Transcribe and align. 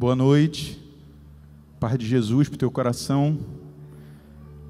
Boa 0.00 0.16
noite. 0.16 0.82
Paz 1.78 1.98
de 1.98 2.06
Jesus 2.06 2.48
para 2.48 2.54
o 2.54 2.58
teu 2.58 2.70
coração. 2.70 3.38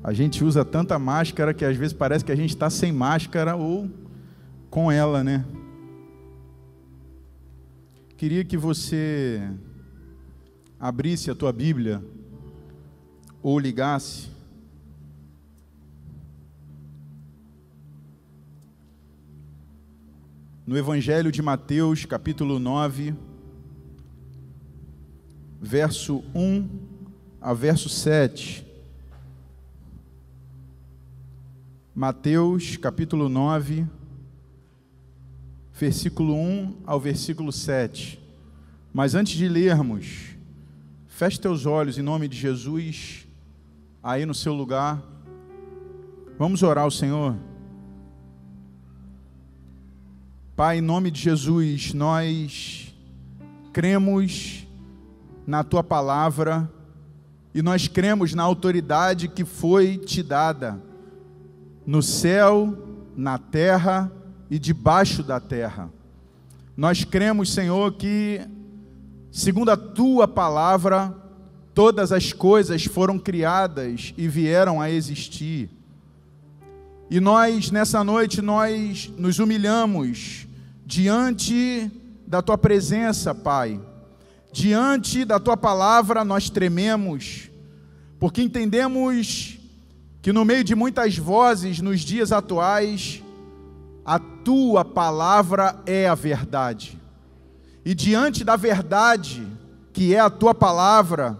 A 0.02 0.12
gente 0.12 0.42
usa 0.42 0.64
tanta 0.64 0.98
máscara 0.98 1.54
que 1.54 1.64
às 1.64 1.76
vezes 1.76 1.92
parece 1.92 2.24
que 2.24 2.32
a 2.32 2.36
gente 2.36 2.50
está 2.50 2.68
sem 2.68 2.90
máscara 2.90 3.54
ou 3.54 3.88
com 4.68 4.90
ela, 4.90 5.22
né? 5.22 5.44
Queria 8.16 8.44
que 8.44 8.56
você 8.56 9.48
abrisse 10.80 11.30
a 11.30 11.34
tua 11.36 11.52
Bíblia 11.52 12.02
ou 13.40 13.56
ligasse 13.56 14.30
no 20.66 20.76
Evangelho 20.76 21.30
de 21.30 21.40
Mateus, 21.40 22.04
capítulo 22.04 22.58
9, 22.58 23.14
verso 25.60 26.24
1 26.34 26.68
a 27.40 27.52
verso 27.52 27.88
7. 27.88 28.66
Mateus, 31.94 32.76
capítulo 32.78 33.28
9, 33.28 33.86
versículo 35.74 36.34
1 36.34 36.78
ao 36.86 36.98
versículo 36.98 37.52
7. 37.52 38.18
Mas 38.92 39.14
antes 39.14 39.36
de 39.36 39.48
lermos, 39.48 40.34
feche 41.06 41.38
teus 41.38 41.66
olhos 41.66 41.98
em 41.98 42.02
nome 42.02 42.26
de 42.26 42.36
Jesus, 42.38 43.26
aí 44.02 44.24
no 44.24 44.34
seu 44.34 44.54
lugar. 44.54 45.02
Vamos 46.38 46.62
orar 46.62 46.84
ao 46.84 46.90
Senhor. 46.90 47.36
Pai, 50.56 50.78
em 50.78 50.82
nome 50.82 51.10
de 51.10 51.20
Jesus, 51.20 51.92
nós 51.92 52.94
cremos 53.72 54.59
na 55.46 55.64
tua 55.64 55.82
palavra 55.82 56.70
e 57.54 57.62
nós 57.62 57.88
cremos 57.88 58.32
na 58.32 58.42
autoridade 58.42 59.28
que 59.28 59.44
foi 59.44 59.98
te 59.98 60.22
dada 60.22 60.80
no 61.84 62.02
céu, 62.02 62.76
na 63.16 63.38
terra 63.38 64.10
e 64.48 64.58
debaixo 64.58 65.22
da 65.22 65.40
terra. 65.40 65.90
Nós 66.76 67.04
cremos, 67.04 67.52
Senhor, 67.52 67.92
que, 67.94 68.40
segundo 69.32 69.70
a 69.70 69.76
tua 69.76 70.28
palavra, 70.28 71.12
todas 71.74 72.12
as 72.12 72.32
coisas 72.32 72.84
foram 72.84 73.18
criadas 73.18 74.14
e 74.16 74.28
vieram 74.28 74.80
a 74.80 74.88
existir. 74.88 75.68
E 77.10 77.18
nós, 77.18 77.72
nessa 77.72 78.04
noite, 78.04 78.40
nós 78.40 79.12
nos 79.18 79.40
humilhamos 79.40 80.46
diante 80.86 81.90
da 82.24 82.40
tua 82.40 82.56
presença, 82.56 83.34
Pai 83.34 83.80
Diante 84.52 85.24
da 85.24 85.38
tua 85.38 85.56
palavra 85.56 86.24
nós 86.24 86.50
trememos, 86.50 87.48
porque 88.18 88.42
entendemos 88.42 89.58
que 90.20 90.32
no 90.32 90.44
meio 90.44 90.64
de 90.64 90.74
muitas 90.74 91.16
vozes 91.16 91.80
nos 91.80 92.00
dias 92.00 92.32
atuais, 92.32 93.22
a 94.04 94.18
tua 94.18 94.84
palavra 94.84 95.80
é 95.86 96.08
a 96.08 96.16
verdade. 96.16 96.98
E 97.84 97.94
diante 97.94 98.42
da 98.42 98.56
verdade, 98.56 99.46
que 99.92 100.14
é 100.14 100.18
a 100.18 100.28
tua 100.28 100.52
palavra, 100.52 101.38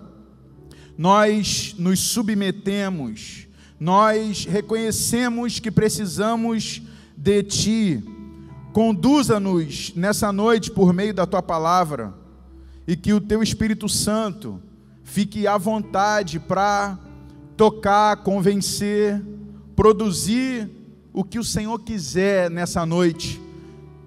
nós 0.97 1.75
nos 1.77 1.99
submetemos, 1.99 3.49
nós 3.79 4.45
reconhecemos 4.45 5.59
que 5.59 5.71
precisamos 5.71 6.81
de 7.17 7.43
ti. 7.43 8.05
Conduza-nos 8.73 9.93
nessa 9.97 10.31
noite 10.31 10.71
por 10.71 10.93
meio 10.93 11.13
da 11.13 11.27
tua 11.27 11.43
palavra 11.43 12.20
e 12.91 12.97
que 12.97 13.13
o 13.13 13.21
teu 13.21 13.41
Espírito 13.41 13.89
Santo 13.89 14.61
fique 15.05 15.47
à 15.47 15.57
vontade 15.57 16.41
para 16.41 16.99
tocar, 17.57 18.17
convencer, 18.17 19.23
produzir 19.77 20.69
o 21.13 21.23
que 21.23 21.39
o 21.39 21.45
Senhor 21.45 21.79
quiser 21.79 22.51
nessa 22.51 22.85
noite. 22.85 23.41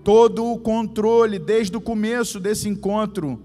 Todo 0.03 0.51
o 0.51 0.59
controle 0.59 1.39
desde 1.39 1.77
o 1.77 1.79
começo 1.79 2.41
desse 2.41 2.67
encontro 2.67 3.39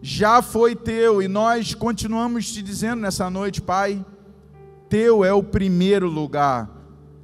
já 0.00 0.40
foi 0.40 0.74
teu 0.74 1.20
e 1.20 1.28
nós 1.28 1.74
continuamos 1.74 2.50
te 2.50 2.62
dizendo 2.62 3.02
nessa 3.02 3.28
noite, 3.28 3.60
Pai, 3.60 4.02
teu 4.88 5.22
é 5.22 5.34
o 5.34 5.42
primeiro 5.42 6.08
lugar. 6.08 6.70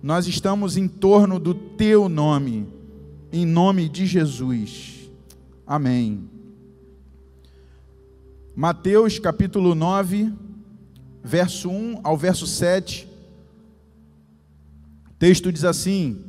Nós 0.02 0.26
estamos 0.26 0.76
em 0.76 0.86
torno 0.86 1.38
do 1.38 1.54
teu 1.54 2.10
nome, 2.10 2.68
em 3.32 3.46
nome 3.46 3.88
de 3.88 4.04
Jesus. 4.04 5.10
Amém. 5.66 6.33
Mateus 8.56 9.18
capítulo 9.18 9.74
9, 9.74 10.32
verso 11.24 11.68
1 11.68 12.02
ao 12.04 12.16
verso 12.16 12.46
7. 12.46 13.08
O 15.10 15.14
texto 15.18 15.50
diz 15.50 15.64
assim: 15.64 16.24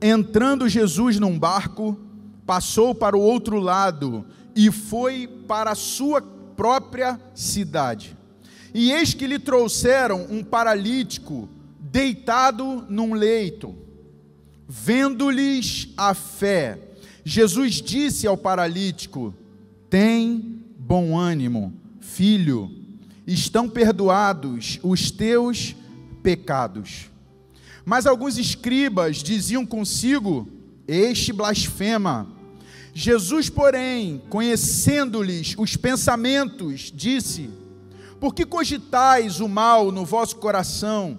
Entrando 0.00 0.68
Jesus 0.68 1.18
num 1.18 1.36
barco, 1.36 1.98
passou 2.46 2.94
para 2.94 3.16
o 3.16 3.20
outro 3.20 3.58
lado 3.58 4.24
e 4.54 4.70
foi 4.70 5.26
para 5.48 5.72
a 5.72 5.76
sua 5.76 6.22
própria 6.22 7.20
cidade. 7.34 8.16
E 8.72 8.92
eis 8.92 9.14
que 9.14 9.26
lhe 9.26 9.40
trouxeram 9.40 10.28
um 10.30 10.44
paralítico 10.44 11.48
deitado 11.80 12.86
num 12.88 13.14
leito. 13.14 13.74
Vendo-lhes 14.68 15.88
a 15.96 16.14
fé, 16.14 16.91
Jesus 17.24 17.74
disse 17.74 18.26
ao 18.26 18.36
paralítico: 18.36 19.34
Tem 19.88 20.62
bom 20.78 21.18
ânimo, 21.18 21.72
filho, 22.00 22.70
estão 23.26 23.68
perdoados 23.68 24.80
os 24.82 25.10
teus 25.10 25.76
pecados. 26.22 27.10
Mas 27.84 28.06
alguns 28.06 28.38
escribas 28.38 29.18
diziam 29.18 29.64
consigo: 29.64 30.48
Este 30.86 31.32
blasfema. 31.32 32.28
Jesus, 32.94 33.48
porém, 33.48 34.20
conhecendo-lhes 34.28 35.54
os 35.56 35.76
pensamentos, 35.76 36.92
disse: 36.94 37.48
Por 38.20 38.34
que 38.34 38.44
cogitais 38.44 39.40
o 39.40 39.48
mal 39.48 39.90
no 39.90 40.04
vosso 40.04 40.36
coração? 40.36 41.18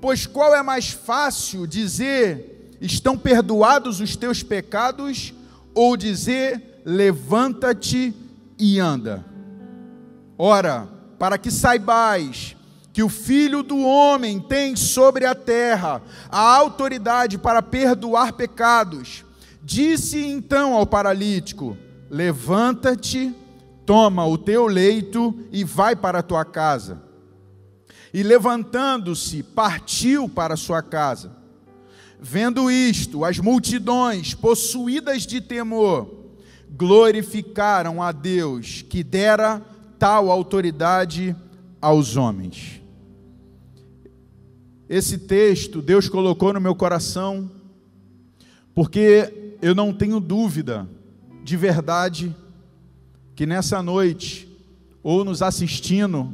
Pois 0.00 0.26
qual 0.26 0.54
é 0.54 0.62
mais 0.62 0.90
fácil 0.90 1.66
dizer: 1.66 2.76
Estão 2.80 3.16
perdoados 3.16 4.00
os 4.00 4.16
teus 4.16 4.42
pecados? 4.42 5.32
Ou 5.74 5.96
dizer: 5.96 6.82
levanta-te 6.84 8.14
e 8.58 8.78
anda. 8.78 9.24
Ora, 10.38 10.88
para 11.18 11.38
que 11.38 11.50
saibais 11.50 12.56
que 12.92 13.02
o 13.02 13.08
Filho 13.08 13.62
do 13.62 13.78
Homem 13.78 14.38
tem 14.38 14.76
sobre 14.76 15.24
a 15.24 15.34
terra 15.34 16.02
a 16.30 16.40
autoridade 16.40 17.38
para 17.38 17.62
perdoar 17.62 18.34
pecados, 18.34 19.24
disse 19.62 20.24
então 20.24 20.74
ao 20.74 20.86
paralítico: 20.86 21.76
Levanta-te, 22.10 23.34
toma 23.86 24.26
o 24.26 24.36
teu 24.36 24.66
leito 24.66 25.34
e 25.50 25.64
vai 25.64 25.96
para 25.96 26.18
a 26.18 26.22
tua 26.22 26.44
casa. 26.44 27.02
E 28.12 28.22
levantando-se, 28.22 29.42
partiu 29.42 30.28
para 30.28 30.56
sua 30.56 30.82
casa. 30.82 31.41
Vendo 32.24 32.70
isto, 32.70 33.24
as 33.24 33.40
multidões, 33.40 34.32
possuídas 34.32 35.26
de 35.26 35.40
temor, 35.40 36.08
glorificaram 36.70 38.00
a 38.00 38.12
Deus 38.12 38.80
que 38.80 39.02
dera 39.02 39.60
tal 39.98 40.30
autoridade 40.30 41.34
aos 41.80 42.16
homens. 42.16 42.80
Esse 44.88 45.18
texto 45.18 45.82
Deus 45.82 46.08
colocou 46.08 46.52
no 46.52 46.60
meu 46.60 46.76
coração, 46.76 47.50
porque 48.72 49.56
eu 49.60 49.74
não 49.74 49.92
tenho 49.92 50.20
dúvida, 50.20 50.88
de 51.42 51.56
verdade, 51.56 52.32
que 53.34 53.44
nessa 53.44 53.82
noite, 53.82 54.48
ou 55.02 55.24
nos 55.24 55.42
assistindo 55.42 56.32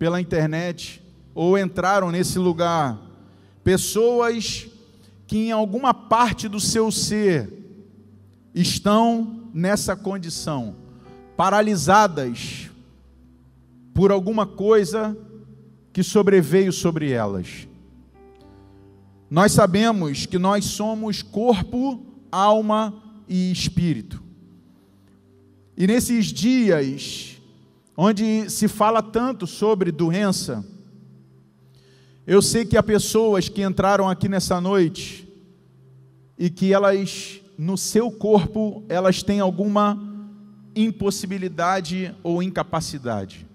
pela 0.00 0.20
internet, 0.20 1.00
ou 1.32 1.56
entraram 1.56 2.10
nesse 2.10 2.40
lugar, 2.40 3.00
pessoas 3.62 4.66
que 5.28 5.36
em 5.36 5.52
alguma 5.52 5.92
parte 5.92 6.48
do 6.48 6.58
seu 6.58 6.90
ser 6.90 7.52
estão 8.54 9.50
nessa 9.52 9.94
condição, 9.94 10.74
paralisadas 11.36 12.70
por 13.92 14.10
alguma 14.10 14.46
coisa 14.46 15.14
que 15.92 16.02
sobreveio 16.02 16.72
sobre 16.72 17.10
elas. 17.12 17.68
Nós 19.30 19.52
sabemos 19.52 20.24
que 20.24 20.38
nós 20.38 20.64
somos 20.64 21.20
corpo, 21.22 22.02
alma 22.32 22.94
e 23.28 23.52
espírito. 23.52 24.22
E 25.76 25.86
nesses 25.86 26.26
dias, 26.26 27.36
onde 27.94 28.48
se 28.48 28.66
fala 28.66 29.02
tanto 29.02 29.46
sobre 29.46 29.92
doença, 29.92 30.64
eu 32.28 32.42
sei 32.42 32.66
que 32.66 32.76
há 32.76 32.82
pessoas 32.82 33.48
que 33.48 33.62
entraram 33.62 34.06
aqui 34.06 34.28
nessa 34.28 34.60
noite 34.60 35.26
e 36.38 36.50
que 36.50 36.74
elas 36.74 37.40
no 37.56 37.78
seu 37.78 38.10
corpo, 38.10 38.84
elas 38.86 39.22
têm 39.22 39.40
alguma 39.40 39.98
impossibilidade 40.76 42.14
ou 42.22 42.42
incapacidade. 42.42 43.46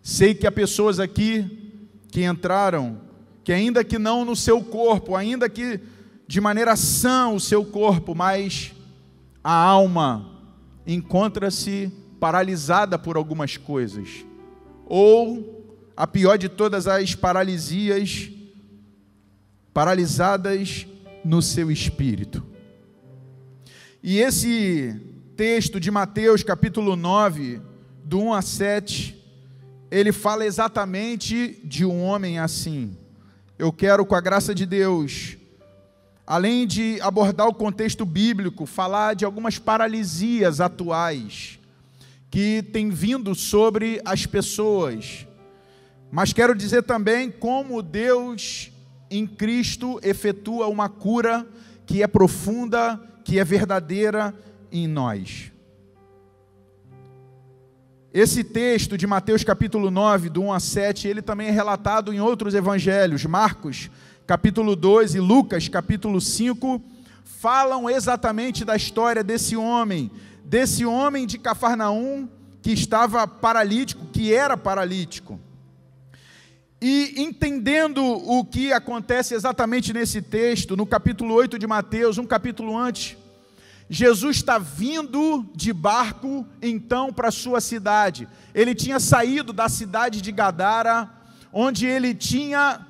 Sei 0.00 0.34
que 0.34 0.46
há 0.46 0.50
pessoas 0.50 0.98
aqui 0.98 1.84
que 2.10 2.24
entraram, 2.24 3.02
que 3.44 3.52
ainda 3.52 3.84
que 3.84 3.98
não 3.98 4.24
no 4.24 4.34
seu 4.34 4.62
corpo, 4.62 5.14
ainda 5.14 5.46
que 5.46 5.78
de 6.26 6.40
maneira 6.40 6.76
sã 6.76 7.28
o 7.28 7.38
seu 7.38 7.66
corpo, 7.66 8.14
mas 8.14 8.72
a 9.44 9.52
alma 9.52 10.26
encontra-se 10.86 11.92
paralisada 12.18 12.98
por 12.98 13.18
algumas 13.18 13.58
coisas. 13.58 14.24
Ou 14.86 15.53
a 15.96 16.06
pior 16.06 16.36
de 16.36 16.48
todas 16.48 16.86
as 16.86 17.14
paralisias, 17.14 18.30
paralisadas 19.72 20.86
no 21.24 21.40
seu 21.40 21.70
espírito. 21.70 22.42
E 24.02 24.18
esse 24.18 25.00
texto 25.36 25.80
de 25.80 25.90
Mateus, 25.90 26.42
capítulo 26.42 26.96
9, 26.96 27.60
do 28.04 28.20
1 28.20 28.34
a 28.34 28.42
7, 28.42 29.24
ele 29.90 30.12
fala 30.12 30.44
exatamente 30.44 31.60
de 31.64 31.84
um 31.84 32.02
homem 32.02 32.38
assim. 32.38 32.96
Eu 33.58 33.72
quero, 33.72 34.04
com 34.04 34.14
a 34.14 34.20
graça 34.20 34.54
de 34.54 34.66
Deus, 34.66 35.36
além 36.26 36.66
de 36.66 37.00
abordar 37.00 37.46
o 37.46 37.54
contexto 37.54 38.04
bíblico, 38.04 38.66
falar 38.66 39.14
de 39.14 39.24
algumas 39.24 39.58
paralisias 39.58 40.60
atuais 40.60 41.58
que 42.30 42.62
têm 42.62 42.90
vindo 42.90 43.34
sobre 43.34 44.00
as 44.04 44.26
pessoas. 44.26 45.26
Mas 46.14 46.32
quero 46.32 46.54
dizer 46.54 46.84
também 46.84 47.28
como 47.28 47.82
Deus 47.82 48.70
em 49.10 49.26
Cristo 49.26 49.98
efetua 50.00 50.68
uma 50.68 50.88
cura 50.88 51.44
que 51.84 52.04
é 52.04 52.06
profunda, 52.06 53.00
que 53.24 53.40
é 53.40 53.44
verdadeira 53.44 54.32
em 54.70 54.86
nós. 54.86 55.50
Esse 58.12 58.44
texto 58.44 58.96
de 58.96 59.08
Mateus 59.08 59.42
capítulo 59.42 59.90
9, 59.90 60.28
do 60.28 60.42
1 60.42 60.52
a 60.52 60.60
7, 60.60 61.08
ele 61.08 61.20
também 61.20 61.48
é 61.48 61.50
relatado 61.50 62.12
em 62.12 62.20
outros 62.20 62.54
evangelhos, 62.54 63.24
Marcos 63.24 63.90
capítulo 64.24 64.76
2 64.76 65.16
e 65.16 65.18
Lucas 65.18 65.68
capítulo 65.68 66.20
5, 66.20 66.80
falam 67.24 67.90
exatamente 67.90 68.64
da 68.64 68.76
história 68.76 69.24
desse 69.24 69.56
homem, 69.56 70.12
desse 70.44 70.86
homem 70.86 71.26
de 71.26 71.38
Cafarnaum 71.38 72.28
que 72.62 72.70
estava 72.70 73.26
paralítico, 73.26 74.06
que 74.12 74.32
era 74.32 74.56
paralítico. 74.56 75.40
E 76.86 77.14
entendendo 77.16 78.04
o 78.04 78.44
que 78.44 78.70
acontece 78.70 79.32
exatamente 79.32 79.90
nesse 79.90 80.20
texto, 80.20 80.76
no 80.76 80.84
capítulo 80.84 81.32
8 81.32 81.58
de 81.58 81.66
Mateus, 81.66 82.18
um 82.18 82.26
capítulo 82.26 82.76
antes, 82.76 83.16
Jesus 83.88 84.36
está 84.36 84.58
vindo 84.58 85.50
de 85.54 85.72
barco 85.72 86.46
então 86.60 87.10
para 87.10 87.30
sua 87.30 87.58
cidade. 87.62 88.28
Ele 88.54 88.74
tinha 88.74 89.00
saído 89.00 89.50
da 89.50 89.66
cidade 89.66 90.20
de 90.20 90.30
Gadara, 90.30 91.08
onde 91.50 91.86
ele 91.86 92.14
tinha 92.14 92.86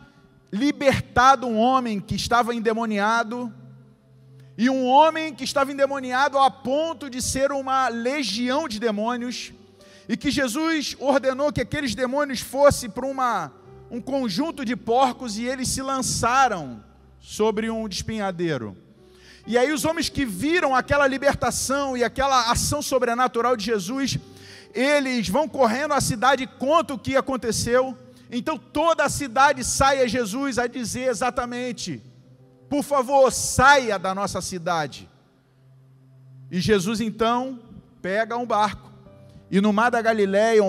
libertado 0.53 1.47
um 1.47 1.57
homem 1.57 2.01
que 2.01 2.17
estava 2.17 2.53
endemoniado, 2.53 3.55
e 4.59 4.69
um 4.69 4.87
homem 4.87 5.33
que 5.33 5.45
estava 5.45 5.71
endemoniado 5.71 6.37
a 6.37 6.51
ponto 6.51 7.09
de 7.09 7.23
ser 7.23 7.53
uma 7.53 7.87
legião 7.87 8.67
de 8.67 8.81
demônios, 8.81 9.53
e 10.09 10.17
que 10.17 10.33
Jesus 10.33 10.97
ordenou 10.99 11.53
que 11.53 11.61
aqueles 11.61 11.95
demônios 11.95 12.41
fossem 12.41 12.91
para 12.91 13.07
uma, 13.07 13.53
um 13.91 14.01
conjunto 14.01 14.65
de 14.65 14.75
porcos 14.77 15.39
e 15.39 15.45
eles 15.45 15.69
se 15.69 15.83
lançaram 15.83 16.83
sobre 17.21 17.71
um 17.71 17.89
despenhadeiro. 17.89 18.77
E 19.47 19.59
aí 19.59 19.73
os 19.73 19.85
homens 19.85 20.09
que 20.09 20.25
viram 20.25 20.75
aquela 20.75 21.07
libertação 21.07 21.97
e 21.97 22.03
aquela 22.03 22.51
ação 22.51 22.81
sobrenatural 22.81 23.57
de 23.57 23.65
Jesus, 23.65 24.19
eles 24.73 25.29
vão 25.29 25.49
correndo 25.49 25.93
à 25.93 26.01
cidade 26.01 26.45
e 26.45 26.47
contam 26.47 26.97
o 26.97 26.99
que 26.99 27.17
aconteceu. 27.17 27.97
Então 28.31 28.59
toda 28.59 29.05
a 29.05 29.09
cidade 29.09 29.63
sai 29.63 30.03
a 30.03 30.07
Jesus 30.07 30.59
a 30.59 30.67
dizer 30.67 31.09
exatamente: 31.09 32.03
por 32.69 32.83
favor, 32.83 33.31
saia 33.31 33.99
da 33.99 34.15
nossa 34.15 34.41
cidade. 34.41 35.09
E 36.51 36.61
Jesus 36.61 37.01
então 37.01 37.61
pega 38.01 38.37
um 38.37 38.47
barco 38.47 38.95
e 39.51 39.61
no 39.61 39.73
mar 39.73 39.91
da 39.91 40.03
Galileia, 40.03 40.63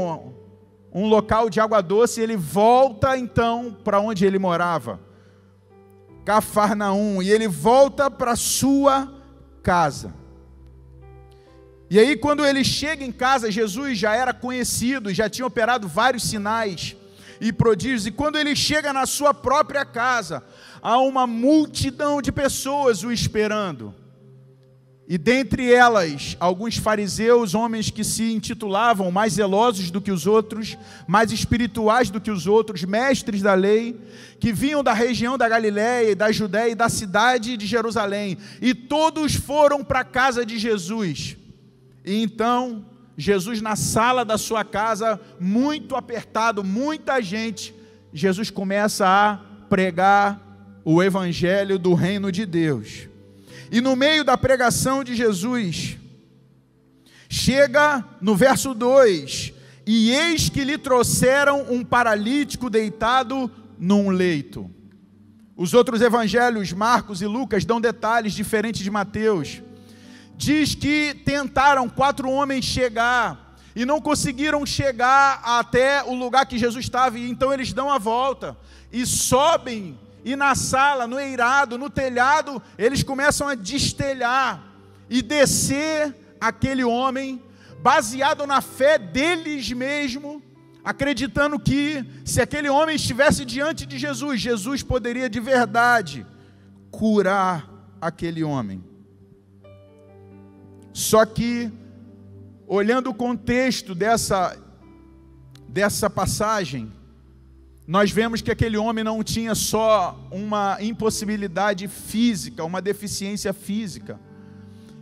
um, 0.95 1.07
local 1.07 1.49
de 1.49 1.59
água 1.59 1.81
doce, 1.81 2.21
ele 2.21 2.37
volta 2.37 3.17
então 3.17 3.75
para 3.83 3.99
onde 3.99 4.25
ele 4.25 4.39
morava. 4.39 4.99
Cafarnaum, 6.23 7.21
e 7.21 7.29
ele 7.29 7.47
volta 7.47 8.09
para 8.09 8.35
sua 8.37 9.13
casa. 9.61 10.13
E 11.89 11.99
aí, 11.99 12.15
quando 12.15 12.45
ele 12.45 12.63
chega 12.63 13.03
em 13.03 13.11
casa, 13.11 13.51
Jesus 13.51 13.97
já 13.97 14.15
era 14.15 14.33
conhecido, 14.33 15.13
já 15.13 15.29
tinha 15.29 15.45
operado 15.45 15.87
vários 15.87 16.23
sinais 16.23 16.95
e 17.41 17.51
prodígios, 17.51 18.07
e 18.07 18.11
quando 18.11 18.37
ele 18.37 18.55
chega 18.55 18.93
na 18.93 19.05
sua 19.05 19.33
própria 19.33 19.83
casa, 19.83 20.43
há 20.81 20.97
uma 20.97 21.27
multidão 21.27 22.21
de 22.21 22.31
pessoas 22.31 23.03
o 23.03 23.11
esperando. 23.11 23.93
E 25.07 25.19
dentre 25.19 25.71
elas, 25.71 26.35
alguns 26.39 26.77
fariseus, 26.77 27.53
homens 27.53 27.91
que 27.91 28.03
se 28.03 28.23
intitulavam 28.33 29.11
mais 29.11 29.33
zelosos 29.33 29.91
do 29.91 30.01
que 30.01 30.11
os 30.11 30.25
outros, 30.25 30.75
mais 31.07 31.31
espirituais 31.31 32.09
do 32.09 32.19
que 32.19 32.31
os 32.31 32.47
outros, 32.47 32.83
mestres 32.83 33.43
da 33.43 33.53
lei, 33.53 33.99
que 34.39 34.51
vinham 34.51 34.83
da 34.83 34.93
região 34.93 35.37
da 35.37 35.47
Galiléia, 35.47 36.15
da 36.15 36.31
Judéia 36.31 36.71
e 36.71 36.75
da 36.75 36.89
cidade 36.89 37.55
de 37.55 37.67
Jerusalém, 37.67 38.35
e 38.59 38.73
todos 38.73 39.35
foram 39.35 39.83
para 39.83 39.99
a 39.99 40.05
casa 40.05 40.43
de 40.43 40.57
Jesus. 40.57 41.37
E 42.03 42.23
então, 42.23 42.83
Jesus 43.15 43.61
na 43.61 43.75
sala 43.75 44.25
da 44.25 44.39
sua 44.39 44.65
casa, 44.65 45.21
muito 45.39 45.95
apertado, 45.95 46.63
muita 46.63 47.21
gente, 47.21 47.75
Jesus 48.11 48.49
começa 48.49 49.05
a 49.07 49.37
pregar 49.69 50.41
o 50.83 51.03
evangelho 51.03 51.77
do 51.77 51.93
reino 51.93 52.31
de 52.31 52.43
Deus. 52.43 53.07
E 53.75 53.81
no 53.81 53.93
meio 53.93 54.23
da 54.23 54.37
pregação 54.37 55.03
de 55.03 55.13
Jesus, 55.13 55.97
chega 57.27 58.05
no 58.21 58.33
verso 58.33 58.73
2: 58.73 59.51
E 59.85 60.11
eis 60.11 60.47
que 60.47 60.63
lhe 60.63 60.77
trouxeram 60.77 61.65
um 61.69 61.83
paralítico 61.83 62.69
deitado 62.69 63.51
num 63.77 64.11
leito. 64.11 64.71
Os 65.57 65.73
outros 65.73 65.99
evangelhos, 65.99 66.71
Marcos 66.71 67.21
e 67.21 67.27
Lucas, 67.27 67.65
dão 67.65 67.81
detalhes 67.81 68.31
diferentes 68.31 68.81
de 68.81 68.89
Mateus. 68.89 69.61
Diz 70.37 70.73
que 70.73 71.13
tentaram 71.25 71.89
quatro 71.89 72.31
homens 72.31 72.63
chegar 72.63 73.57
e 73.75 73.83
não 73.83 73.99
conseguiram 73.99 74.65
chegar 74.65 75.41
até 75.43 76.01
o 76.01 76.13
lugar 76.13 76.45
que 76.45 76.57
Jesus 76.57 76.85
estava, 76.85 77.19
e 77.19 77.29
então 77.29 77.51
eles 77.51 77.73
dão 77.73 77.91
a 77.91 77.97
volta 77.97 78.55
e 78.89 79.05
sobem 79.05 79.99
e 80.25 80.35
na 80.35 80.55
sala, 80.55 81.05
no 81.05 81.19
eirado, 81.19 81.77
no 81.77 81.87
telhado, 81.87 82.59
eles 82.79 83.03
começam 83.03 83.47
a 83.47 83.53
destelhar 83.53 84.59
e 85.07 85.21
descer 85.21 86.15
aquele 86.41 86.83
homem, 86.83 87.39
baseado 87.79 88.47
na 88.47 88.59
fé 88.59 88.97
deles 88.97 89.71
mesmo, 89.71 90.41
acreditando 90.83 91.59
que 91.59 92.03
se 92.25 92.41
aquele 92.41 92.67
homem 92.67 92.95
estivesse 92.95 93.45
diante 93.45 93.85
de 93.85 93.99
Jesus, 93.99 94.41
Jesus 94.41 94.81
poderia 94.81 95.29
de 95.29 95.39
verdade 95.39 96.25
curar 96.89 97.69
aquele 98.01 98.43
homem. 98.43 98.83
Só 100.91 101.23
que, 101.23 101.71
olhando 102.65 103.11
o 103.11 103.13
contexto 103.13 103.93
dessa, 103.93 104.57
dessa 105.69 106.09
passagem, 106.09 106.91
nós 107.87 108.09
vemos 108.09 108.41
que 108.41 108.49
aquele 108.49 108.77
homem 108.77 109.03
não 109.03 109.23
tinha 109.23 109.53
só 109.53 110.19
uma 110.31 110.77
impossibilidade 110.81 111.87
física, 111.87 112.63
uma 112.63 112.81
deficiência 112.81 113.53
física. 113.53 114.19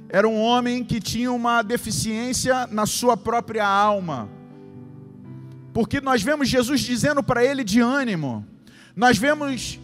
Era 0.10 0.28
um 0.28 0.40
homem 0.40 0.84
que 0.84 1.00
tinha 1.00 1.32
uma 1.32 1.62
deficiência 1.62 2.68
na 2.68 2.86
sua 2.86 3.16
própria 3.16 3.66
alma. 3.66 4.30
Porque 5.74 6.02
nós 6.02 6.22
vemos 6.22 6.50
Jesus 6.50 6.82
dizendo 6.82 7.24
para 7.24 7.44
ele 7.44 7.64
de 7.64 7.80
ânimo. 7.80 8.46
Nós 8.96 9.18
vemos 9.18 9.80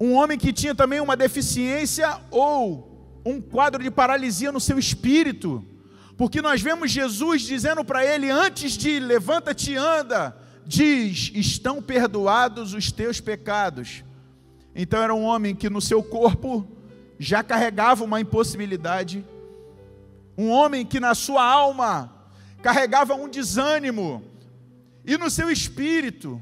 um 0.00 0.14
homem 0.14 0.38
que 0.38 0.52
tinha 0.52 0.74
também 0.74 0.98
uma 0.98 1.16
deficiência 1.16 2.18
ou 2.30 3.20
um 3.24 3.38
quadro 3.38 3.82
de 3.82 3.90
paralisia 3.90 4.50
no 4.50 4.60
seu 4.60 4.78
espírito. 4.78 5.62
Porque 6.16 6.40
nós 6.40 6.62
vemos 6.62 6.90
Jesus 6.90 7.42
dizendo 7.42 7.84
para 7.84 8.04
ele 8.04 8.30
antes 8.30 8.72
de 8.72 8.98
levanta-te 8.98 9.76
anda, 9.76 10.36
diz: 10.70 11.32
estão 11.34 11.82
perdoados 11.82 12.74
os 12.74 12.92
teus 12.92 13.20
pecados. 13.20 14.04
Então 14.72 15.02
era 15.02 15.12
um 15.12 15.24
homem 15.24 15.54
que 15.54 15.68
no 15.68 15.80
seu 15.80 16.00
corpo 16.00 16.64
já 17.18 17.42
carregava 17.42 18.04
uma 18.04 18.20
impossibilidade, 18.20 19.26
um 20.38 20.48
homem 20.48 20.86
que 20.86 21.00
na 21.00 21.12
sua 21.12 21.44
alma 21.44 22.14
carregava 22.62 23.14
um 23.14 23.28
desânimo, 23.28 24.22
e 25.04 25.18
no 25.18 25.28
seu 25.28 25.50
espírito, 25.50 26.40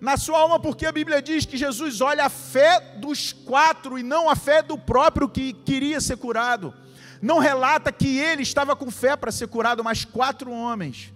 na 0.00 0.16
sua 0.16 0.38
alma, 0.38 0.58
porque 0.58 0.86
a 0.86 0.92
Bíblia 0.92 1.20
diz 1.20 1.44
que 1.44 1.58
Jesus 1.58 2.00
olha 2.00 2.24
a 2.24 2.30
fé 2.30 2.80
dos 2.96 3.34
quatro 3.34 3.98
e 3.98 4.02
não 4.02 4.30
a 4.30 4.34
fé 4.34 4.62
do 4.62 4.78
próprio 4.78 5.28
que 5.28 5.52
queria 5.52 6.00
ser 6.00 6.16
curado. 6.16 6.72
não 7.20 7.38
relata 7.38 7.92
que 7.92 8.16
ele 8.16 8.42
estava 8.42 8.74
com 8.74 8.90
fé 8.90 9.14
para 9.14 9.30
ser 9.30 9.48
curado, 9.48 9.84
mas 9.84 10.06
quatro 10.06 10.50
homens. 10.50 11.12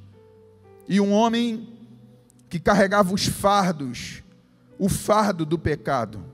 E 0.86 1.00
um 1.00 1.10
homem 1.10 1.73
que 2.54 2.60
carregava 2.60 3.12
os 3.12 3.26
fardos, 3.26 4.22
o 4.78 4.88
fardo 4.88 5.44
do 5.44 5.58
pecado. 5.58 6.24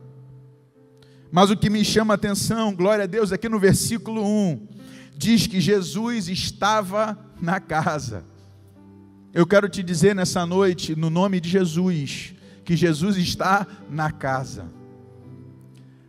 Mas 1.32 1.50
o 1.50 1.56
que 1.56 1.70
me 1.70 1.82
chama 1.82 2.12
a 2.12 2.16
atenção, 2.16 2.74
glória 2.74 3.04
a 3.04 3.06
Deus, 3.06 3.32
aqui 3.32 3.48
no 3.48 3.58
versículo 3.58 4.22
1, 4.22 4.68
diz 5.16 5.46
que 5.46 5.58
Jesus 5.62 6.28
estava 6.28 7.18
na 7.40 7.58
casa. 7.58 8.22
Eu 9.32 9.46
quero 9.46 9.66
te 9.66 9.82
dizer 9.82 10.14
nessa 10.14 10.44
noite, 10.44 10.94
no 10.94 11.08
nome 11.08 11.40
de 11.40 11.48
Jesus, 11.48 12.34
que 12.66 12.76
Jesus 12.76 13.16
está 13.16 13.66
na 13.88 14.12
casa. 14.12 14.66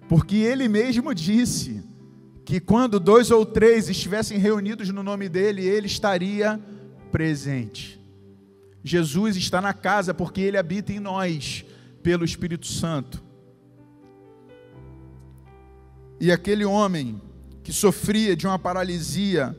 Porque 0.10 0.36
ele 0.36 0.68
mesmo 0.68 1.15
disse 1.15 1.82
que 2.44 2.60
quando 2.60 3.00
dois 3.00 3.32
ou 3.32 3.46
três 3.46 3.88
estivessem 3.88 4.38
reunidos 4.38 4.89
no 4.89 5.03
nome 5.03 5.30
dele, 5.30 5.63
ele 5.63 5.88
estaria 5.88 6.60
presente. 7.13 8.00
Jesus 8.84 9.36
está 9.36 9.62
na 9.62 9.74
casa 9.74 10.14
porque 10.14 10.42
ele 10.42 10.58
habita 10.58 10.92
em 10.92 11.00
nós 11.00 11.66
pelo 12.02 12.26
Espírito 12.26 12.66
Santo. 12.66 13.24
E 16.20 16.32
aquele 16.32 16.66
homem 16.66 17.22
que 17.64 17.72
sofria 17.72 18.36
de 18.36 18.46
uma 18.46 18.58
paralisia 18.58 19.56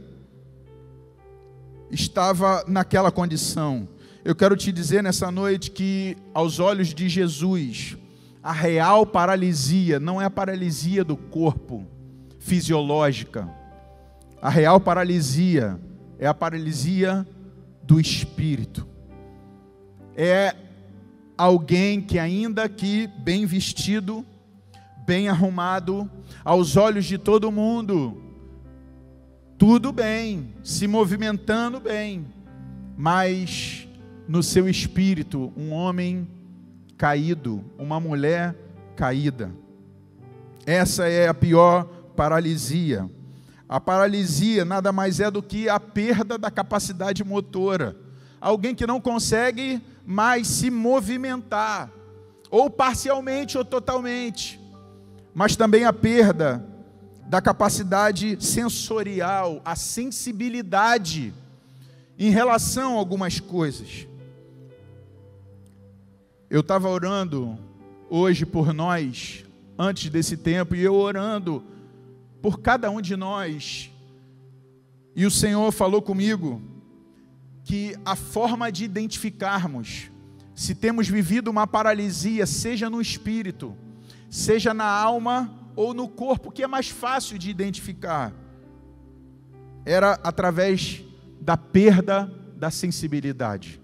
estava 1.91 2.65
naquela 2.67 3.11
condição. 3.11 3.89
Eu 4.25 4.35
quero 4.35 4.57
te 4.57 4.71
dizer 4.71 5.03
nessa 5.03 5.31
noite 5.31 5.71
que, 5.71 6.17
aos 6.33 6.59
olhos 6.59 6.95
de 6.95 7.09
Jesus, 7.09 7.97
a 8.43 8.53
real 8.53 9.05
paralisia 9.05 10.01
não 10.01 10.21
é 10.21 10.25
a 10.25 10.31
paralisia 10.31 11.05
do 11.05 11.17
corpo 11.17 11.87
fisiológica. 12.39 13.49
A 14.41 14.49
real 14.49 14.81
paralisia 14.81 15.79
é 16.19 16.27
a 16.27 16.35
paralisia 16.35 17.27
do 17.83 18.01
espírito. 18.01 18.92
É 20.17 20.55
alguém 21.37 22.01
que 22.01 22.19
ainda 22.19 22.69
que 22.69 23.07
bem 23.07 23.47
vestido, 23.47 24.25
bem 25.07 25.29
arrumado, 25.29 26.11
aos 26.45 26.77
olhos 26.77 27.05
de 27.05 27.19
todo 27.19 27.51
mundo, 27.51 28.21
tudo 29.59 29.93
bem, 29.93 30.55
se 30.63 30.87
movimentando 30.87 31.79
bem, 31.79 32.27
mas 32.97 33.89
no 34.29 34.43
seu 34.43 34.69
espírito, 34.69 35.53
um 35.57 35.73
homem 35.73 36.29
caído, 36.97 37.65
uma 37.79 37.99
mulher 37.99 38.57
caída. 38.97 39.53
Essa 40.67 41.09
é 41.09 41.29
a 41.29 41.35
pior 41.35 41.85
paralisia. 42.17 43.09
A 43.69 43.81
paralisia 43.81 44.65
nada 44.65 44.93
mais 44.93 45.19
é 45.19 45.31
do 45.31 45.43
que 45.43 45.69
a 45.69 45.81
perda 45.81 46.37
da 46.37 46.51
capacidade 46.51 47.25
motora. 47.25 47.97
Alguém 48.41 48.75
que 48.75 48.87
não 48.87 49.01
consegue 49.01 49.83
mais 50.05 50.47
se 50.47 50.71
movimentar, 50.71 51.91
ou 52.51 52.69
parcialmente 52.69 53.57
ou 53.57 53.65
totalmente, 53.65 54.61
mas 55.35 55.57
também 55.57 55.85
a 55.85 55.93
perda 55.93 56.67
da 57.27 57.41
capacidade 57.41 58.37
sensorial, 58.45 59.63
a 59.65 59.75
sensibilidade 59.75 61.33
em 62.19 62.31
relação 62.31 62.97
a 62.97 62.99
algumas 62.99 63.41
coisas. 63.41 64.07
Eu 66.51 66.61
estava 66.61 66.89
orando 66.89 67.59
hoje 68.11 68.45
por 68.45 68.75
nós, 68.75 69.47
antes 69.79 70.11
desse 70.11 70.37
tempo, 70.37 70.75
e 70.75 70.83
eu 70.83 70.95
orando 70.95 71.65
por 72.43 72.61
cada 72.61 72.91
um 72.91 73.01
de 73.01 73.17
nós, 73.17 73.91
e 75.17 75.25
o 75.25 75.31
Senhor 75.31 75.71
falou 75.73 76.03
comigo 76.03 76.61
que 77.65 77.97
a 78.05 78.17
forma 78.17 78.71
de 78.71 78.85
identificarmos 78.85 80.11
se 80.55 80.75
temos 80.75 81.09
vivido 81.09 81.51
uma 81.51 81.67
paralisia, 81.67 82.47
seja 82.47 82.91
no 82.91 83.01
espírito, 83.01 83.77
seja 84.31 84.75
na 84.75 84.85
alma 84.85 85.53
ou 85.75 85.95
no 85.95 86.09
corpo, 86.09 86.51
que 86.51 86.63
é 86.63 86.67
mais 86.67 86.89
fácil 86.89 87.39
de 87.39 87.51
identificar, 87.51 88.33
era 89.85 90.13
através 90.23 91.03
da 91.41 91.57
perda 91.57 92.33
da 92.57 92.71
sensibilidade. 92.71 93.81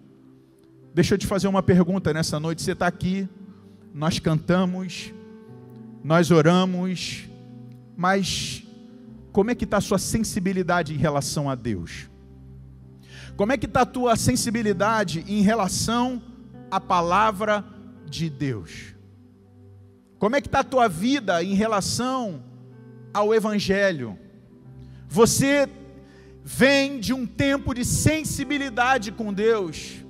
Deixa 0.94 1.14
eu 1.14 1.18
te 1.18 1.26
fazer 1.26 1.48
uma 1.48 1.62
pergunta 1.62 2.12
nessa 2.12 2.38
noite. 2.38 2.62
Você 2.62 2.72
está 2.72 2.86
aqui, 2.86 3.28
nós 3.94 4.18
cantamos, 4.18 5.12
nós 6.04 6.30
oramos, 6.30 7.28
mas 7.96 8.62
como 9.32 9.50
é 9.50 9.54
que 9.54 9.64
está 9.64 9.78
a 9.78 9.80
sua 9.80 9.98
sensibilidade 9.98 10.94
em 10.94 10.96
relação 10.96 11.48
a 11.50 11.54
Deus? 11.54 12.08
Como 13.38 13.52
é 13.52 13.56
que 13.56 13.66
está 13.66 13.82
a 13.82 13.86
tua 13.86 14.16
sensibilidade 14.16 15.24
em 15.28 15.42
relação 15.42 16.20
à 16.68 16.80
palavra 16.80 17.64
de 18.04 18.28
Deus? 18.28 18.96
Como 20.18 20.34
é 20.34 20.40
que 20.40 20.48
está 20.48 20.58
a 20.58 20.64
tua 20.64 20.88
vida 20.88 21.40
em 21.40 21.54
relação 21.54 22.42
ao 23.14 23.32
Evangelho? 23.32 24.18
Você 25.06 25.68
vem 26.42 26.98
de 26.98 27.14
um 27.14 27.24
tempo 27.24 27.72
de 27.72 27.84
sensibilidade 27.84 29.12
com 29.12 29.32
Deus. 29.32 30.04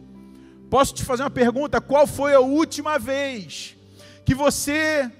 Posso 0.70 0.94
te 0.94 1.04
fazer 1.04 1.22
uma 1.22 1.28
pergunta? 1.28 1.82
Qual 1.82 2.06
foi 2.06 2.32
a 2.32 2.40
última 2.40 2.98
vez 2.98 3.76
que 4.24 4.34
você 4.34 5.12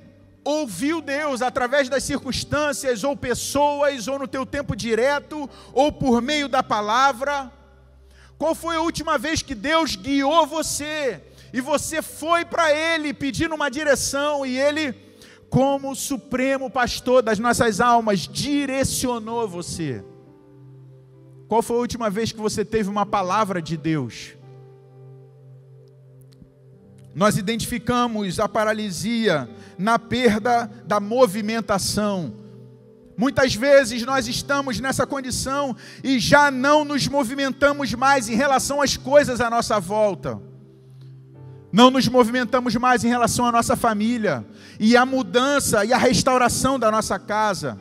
ouviu 0.43 1.03
Deus 1.03 1.43
através 1.43 1.91
das 1.91 2.05
circunstâncias 2.05 3.05
ou 3.05 3.15
pessoas 3.15 4.09
ou 4.09 4.19
no 4.19 4.27
teu 4.27 4.47
tempo 4.47 4.75
direto 4.75 5.47
ou 5.75 5.93
por 5.93 6.23
meio 6.23 6.49
da 6.49 6.62
palavra? 6.62 7.58
Qual 8.38 8.54
foi 8.54 8.76
a 8.76 8.80
última 8.80 9.18
vez 9.18 9.42
que 9.42 9.54
Deus 9.54 9.97
guiou 9.97 10.47
você 10.47 11.21
e 11.52 11.61
você 11.61 12.00
foi 12.00 12.45
para 12.45 12.73
Ele 12.73 13.12
pedindo 13.12 13.54
uma 13.54 13.68
direção 13.68 14.47
e 14.47 14.57
Ele, 14.57 14.95
como 15.50 15.97
supremo 15.97 16.71
pastor 16.71 17.21
das 17.21 17.40
nossas 17.40 17.80
almas, 17.80 18.21
direcionou 18.21 19.49
você? 19.49 20.04
Qual 21.49 21.62
foi 21.62 21.76
a 21.76 21.80
última 21.80 22.09
vez 22.09 22.30
que 22.30 22.38
você 22.38 22.64
teve 22.64 22.88
uma 22.88 23.04
palavra 23.04 23.61
de 23.61 23.76
Deus? 23.76 24.37
Nós 27.14 27.37
identificamos 27.37 28.38
a 28.38 28.49
paralisia 28.49 29.50
na 29.76 29.99
perda 29.99 30.71
da 30.85 31.00
movimentação. 31.00 32.38
Muitas 33.18 33.52
vezes 33.52 34.04
nós 34.04 34.28
estamos 34.28 34.78
nessa 34.78 35.04
condição 35.04 35.75
e 36.04 36.20
já 36.20 36.52
não 36.52 36.84
nos 36.84 37.08
movimentamos 37.08 37.92
mais 37.94 38.28
em 38.28 38.37
relação 38.37 38.80
às 38.80 38.96
coisas 38.96 39.40
à 39.40 39.50
nossa 39.50 39.80
volta. 39.80 40.40
Não 41.72 41.90
nos 41.90 42.06
movimentamos 42.06 42.76
mais 42.76 43.02
em 43.02 43.08
relação 43.08 43.44
à 43.44 43.50
nossa 43.50 43.75
família 43.75 44.46
e 44.78 44.96
à 44.96 45.04
mudança 45.04 45.84
e 45.84 45.92
à 45.92 45.98
restauração 45.98 46.78
da 46.78 46.92
nossa 46.92 47.18
casa. 47.18 47.76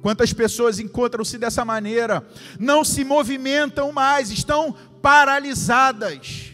Quantas 0.00 0.32
pessoas 0.32 0.78
encontram-se 0.78 1.36
dessa 1.36 1.64
maneira? 1.64 2.24
Não 2.60 2.84
se 2.84 3.02
movimentam 3.02 3.90
mais, 3.90 4.30
estão 4.30 4.72
paralisadas. 5.02 6.52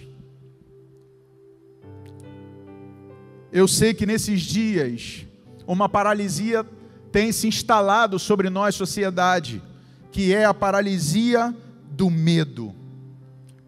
Eu 3.53 3.69
sei 3.69 3.93
que 3.93 4.07
nesses 4.07 4.41
dias 4.41 5.27
uma 5.67 5.87
paralisia 5.87 6.67
tem 7.13 7.31
se 7.31 7.47
instalado 7.47 8.19
sobre 8.19 8.49
nós, 8.49 8.75
sociedade, 8.75 9.63
que 10.11 10.35
é 10.35 10.45
a 10.47 10.55
paralisia 10.55 11.55
do 11.91 12.09
medo. 12.11 12.75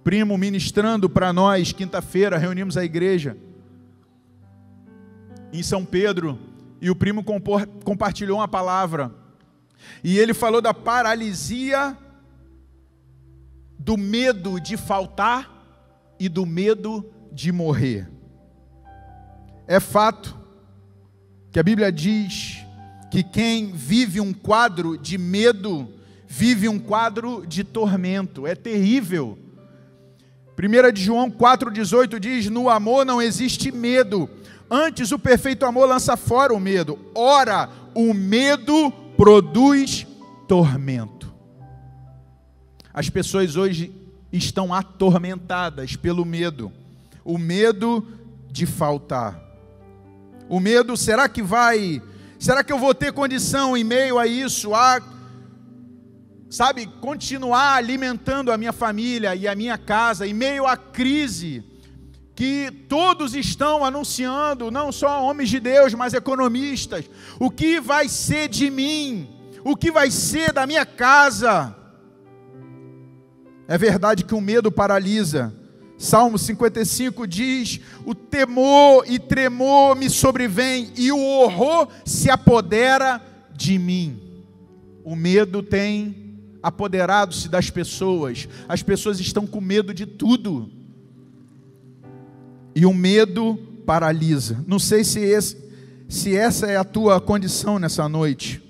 Primo 0.02 0.36
ministrando 0.36 1.08
para 1.08 1.32
nós, 1.32 1.70
quinta-feira, 1.70 2.38
reunimos 2.38 2.76
a 2.76 2.84
igreja 2.84 3.36
em 5.52 5.62
São 5.62 5.84
Pedro, 5.84 6.38
e 6.80 6.90
o 6.90 6.96
primo 6.96 7.22
compartilhou 7.84 8.38
uma 8.38 8.48
palavra, 8.48 9.14
e 10.02 10.18
ele 10.18 10.34
falou 10.34 10.60
da 10.60 10.74
paralisia 10.74 11.96
do 13.78 13.96
medo 13.96 14.58
de 14.58 14.76
faltar 14.76 15.50
e 16.18 16.28
do 16.28 16.44
medo 16.44 17.08
de 17.30 17.52
morrer. 17.52 18.10
É 19.66 19.78
fato 19.78 20.36
que 21.52 21.60
a 21.60 21.62
Bíblia 21.62 21.92
diz 21.92 22.63
que 23.14 23.22
quem 23.22 23.70
vive 23.70 24.20
um 24.20 24.32
quadro 24.32 24.98
de 24.98 25.16
medo, 25.16 25.88
vive 26.26 26.68
um 26.68 26.80
quadro 26.80 27.46
de 27.46 27.62
tormento. 27.62 28.44
É 28.44 28.56
terrível. 28.56 29.38
1 30.58 30.92
de 30.92 31.04
João 31.04 31.30
4,18 31.30 32.18
diz: 32.18 32.50
No 32.50 32.68
amor 32.68 33.06
não 33.06 33.22
existe 33.22 33.70
medo, 33.70 34.28
antes 34.68 35.12
o 35.12 35.18
perfeito 35.18 35.64
amor 35.64 35.88
lança 35.88 36.16
fora 36.16 36.52
o 36.52 36.58
medo. 36.58 36.98
Ora, 37.14 37.70
o 37.94 38.12
medo 38.12 38.90
produz 39.16 40.04
tormento. 40.48 41.32
As 42.92 43.08
pessoas 43.08 43.54
hoje 43.54 43.92
estão 44.32 44.74
atormentadas 44.74 45.94
pelo 45.94 46.24
medo, 46.24 46.72
o 47.24 47.38
medo 47.38 48.04
de 48.50 48.66
faltar. 48.66 49.40
O 50.48 50.58
medo, 50.58 50.96
será 50.96 51.28
que 51.28 51.44
vai, 51.44 52.02
será 52.44 52.62
que 52.62 52.70
eu 52.70 52.78
vou 52.78 52.94
ter 52.94 53.10
condição 53.10 53.74
em 53.74 53.82
meio 53.82 54.18
a 54.18 54.26
isso, 54.26 54.74
a 54.74 55.00
sabe, 56.50 56.86
continuar 57.00 57.76
alimentando 57.76 58.52
a 58.52 58.58
minha 58.58 58.72
família 58.72 59.34
e 59.34 59.48
a 59.48 59.54
minha 59.54 59.78
casa 59.78 60.26
em 60.26 60.34
meio 60.34 60.66
à 60.66 60.76
crise 60.76 61.64
que 62.34 62.70
todos 62.86 63.34
estão 63.34 63.82
anunciando, 63.82 64.70
não 64.70 64.92
só 64.92 65.24
homens 65.24 65.48
de 65.48 65.58
Deus, 65.58 65.94
mas 65.94 66.12
economistas. 66.12 67.08
O 67.40 67.50
que 67.50 67.80
vai 67.80 68.10
ser 68.10 68.48
de 68.48 68.70
mim? 68.70 69.26
O 69.64 69.74
que 69.74 69.90
vai 69.90 70.10
ser 70.10 70.52
da 70.52 70.66
minha 70.66 70.84
casa? 70.84 71.74
É 73.66 73.78
verdade 73.78 74.22
que 74.22 74.34
o 74.34 74.40
medo 74.40 74.70
paralisa. 74.70 75.63
Salmo 76.04 76.38
55 76.38 77.26
diz: 77.26 77.80
O 78.04 78.14
temor 78.14 79.04
e 79.08 79.18
tremor 79.18 79.96
me 79.96 80.10
sobrevém, 80.10 80.92
e 80.96 81.10
o 81.10 81.18
horror 81.18 81.88
se 82.04 82.28
apodera 82.28 83.22
de 83.56 83.78
mim. 83.78 84.20
O 85.02 85.16
medo 85.16 85.62
tem 85.62 86.14
apoderado-se 86.62 87.48
das 87.48 87.70
pessoas, 87.70 88.46
as 88.68 88.82
pessoas 88.82 89.18
estão 89.18 89.46
com 89.46 89.62
medo 89.62 89.94
de 89.94 90.04
tudo 90.04 90.70
e 92.74 92.84
o 92.84 92.92
medo 92.92 93.56
paralisa. 93.86 94.62
Não 94.66 94.78
sei 94.78 95.04
se, 95.04 95.20
esse, 95.20 95.56
se 96.06 96.36
essa 96.36 96.66
é 96.66 96.76
a 96.76 96.84
tua 96.84 97.18
condição 97.18 97.78
nessa 97.78 98.06
noite, 98.10 98.62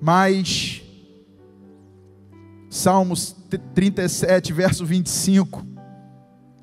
mas 0.00 0.82
Salmos 2.68 3.36
37, 3.74 4.52
verso 4.52 4.84
25. 4.84 5.71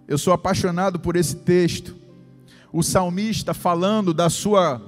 Eu 0.10 0.18
sou 0.18 0.34
apaixonado 0.34 1.00
por 1.00 1.16
esse 1.16 1.38
texto. 1.38 1.96
O 2.74 2.84
salmista 2.84 3.54
falando 3.54 4.13
da 4.13 4.30
sua, 4.30 4.82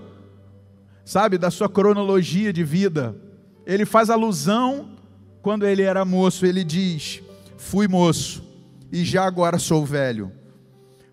sabe, 1.05 1.37
da 1.37 1.49
sua 1.49 1.69
cronologia 1.69 2.51
de 2.51 2.65
vida. 2.65 3.15
Ele 3.65 3.85
faz 3.85 4.09
alusão 4.09 4.89
quando 5.41 5.65
ele 5.65 5.83
era 5.83 6.03
moço, 6.03 6.45
ele 6.45 6.65
diz: 6.65 7.21
Fui 7.57 7.87
moço 7.87 8.43
e 8.91 9.05
já 9.05 9.23
agora 9.23 9.57
sou 9.57 9.85
velho 9.85 10.41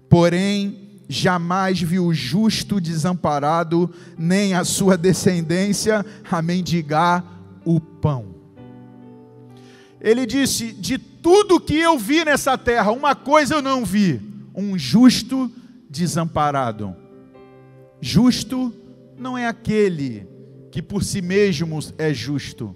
porém 0.08 0.88
jamais 1.08 1.80
viu 1.80 2.06
o 2.06 2.14
justo 2.14 2.80
desamparado, 2.80 3.90
nem 4.16 4.54
a 4.54 4.64
sua 4.64 4.96
descendência 4.96 6.04
a 6.30 6.42
mendigar 6.42 7.24
o 7.64 7.80
pão. 7.80 8.34
Ele 10.00 10.26
disse: 10.26 10.72
De 10.72 10.98
tudo 11.22 11.60
que 11.60 11.76
eu 11.76 11.98
vi 11.98 12.24
nessa 12.24 12.56
terra, 12.56 12.90
uma 12.90 13.14
coisa 13.14 13.54
eu 13.54 13.62
não 13.62 13.84
vi: 13.84 14.20
um 14.54 14.78
justo 14.78 15.50
desamparado. 15.88 16.94
Justo 18.00 18.72
não 19.16 19.36
é 19.36 19.46
aquele 19.46 20.26
que 20.70 20.80
por 20.82 21.02
si 21.02 21.20
mesmo 21.20 21.80
é 21.96 22.12
justo, 22.12 22.74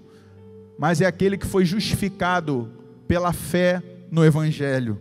mas 0.77 1.01
é 1.01 1.05
aquele 1.05 1.37
que 1.37 1.45
foi 1.45 1.63
justificado 1.63 2.71
pela 3.07 3.31
fé 3.31 3.81
no 4.11 4.25
Evangelho. 4.25 4.99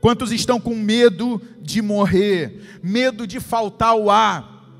Quantos 0.00 0.30
estão 0.30 0.60
com 0.60 0.74
medo 0.74 1.40
de 1.60 1.82
morrer, 1.82 2.78
medo 2.82 3.26
de 3.26 3.40
faltar 3.40 3.96
o 3.96 4.10
ar? 4.10 4.70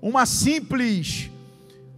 Uma 0.00 0.24
simples, 0.24 1.30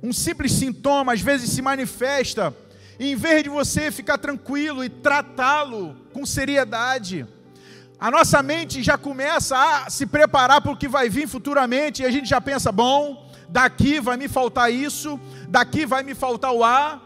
um 0.02 0.12
simples 0.12 0.52
sintoma 0.52 1.12
às 1.12 1.20
vezes 1.20 1.50
se 1.50 1.62
manifesta, 1.62 2.54
em 2.98 3.16
vez 3.16 3.42
de 3.42 3.48
você 3.48 3.90
ficar 3.90 4.18
tranquilo 4.18 4.84
e 4.84 4.88
tratá-lo 4.88 5.96
com 6.12 6.24
seriedade, 6.24 7.26
a 7.98 8.10
nossa 8.10 8.42
mente 8.42 8.82
já 8.82 8.98
começa 8.98 9.56
a 9.56 9.90
se 9.90 10.06
preparar 10.06 10.60
para 10.60 10.72
o 10.72 10.76
que 10.76 10.88
vai 10.88 11.08
vir 11.08 11.26
futuramente, 11.26 12.02
e 12.02 12.06
a 12.06 12.10
gente 12.10 12.28
já 12.28 12.40
pensa: 12.40 12.70
bom, 12.70 13.30
daqui 13.48 14.00
vai 14.00 14.16
me 14.16 14.28
faltar 14.28 14.72
isso, 14.72 15.18
daqui 15.48 15.86
vai 15.86 16.02
me 16.02 16.14
faltar 16.14 16.52
o 16.52 16.62
ar, 16.62 17.00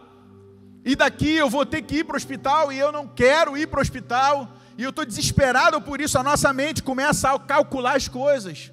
e 0.84 0.96
daqui 0.96 1.34
eu 1.34 1.48
vou 1.48 1.64
ter 1.64 1.82
que 1.82 1.98
ir 1.98 2.04
para 2.04 2.14
o 2.14 2.16
hospital 2.16 2.72
e 2.72 2.78
eu 2.78 2.90
não 2.90 3.06
quero 3.06 3.56
ir 3.56 3.66
para 3.66 3.78
o 3.78 3.82
hospital 3.82 4.48
e 4.76 4.82
eu 4.84 4.90
estou 4.90 5.04
desesperado 5.04 5.82
por 5.82 6.00
isso, 6.00 6.16
a 6.18 6.22
nossa 6.22 6.52
mente 6.52 6.84
começa 6.84 7.32
a 7.32 7.38
calcular 7.38 7.96
as 7.96 8.06
coisas, 8.06 8.72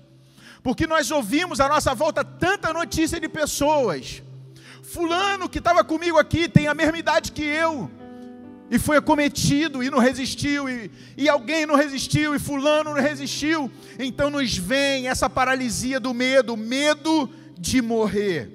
porque 0.61 0.85
nós 0.85 1.09
ouvimos 1.09 1.59
à 1.59 1.67
nossa 1.67 1.95
volta 1.95 2.23
tanta 2.23 2.71
notícia 2.71 3.19
de 3.19 3.27
pessoas. 3.27 4.21
Fulano 4.87 5.49
que 5.49 5.57
estava 5.57 5.83
comigo 5.83 6.17
aqui 6.17 6.47
tem 6.47 6.67
a 6.67 6.73
mesma 6.73 6.97
idade 6.97 7.31
que 7.31 7.43
eu, 7.43 7.89
e 8.69 8.77
foi 8.77 8.97
acometido 8.97 9.83
e 9.83 9.89
não 9.89 9.99
resistiu, 9.99 10.69
e, 10.69 10.91
e 11.17 11.27
alguém 11.27 11.65
não 11.65 11.75
resistiu, 11.75 12.35
e 12.35 12.39
Fulano 12.39 12.93
não 12.93 13.01
resistiu. 13.01 13.69
Então 13.99 14.29
nos 14.29 14.55
vem 14.57 15.07
essa 15.07 15.29
paralisia 15.29 15.99
do 15.99 16.13
medo, 16.13 16.55
medo 16.55 17.29
de 17.57 17.81
morrer. 17.81 18.51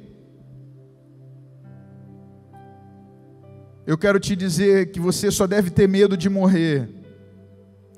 Eu 3.87 3.99
quero 3.99 4.21
te 4.21 4.37
dizer 4.37 4.93
que 4.93 5.01
você 5.01 5.31
só 5.31 5.47
deve 5.47 5.69
ter 5.69 5.89
medo 5.89 6.17
de 6.17 6.29
morrer 6.29 6.89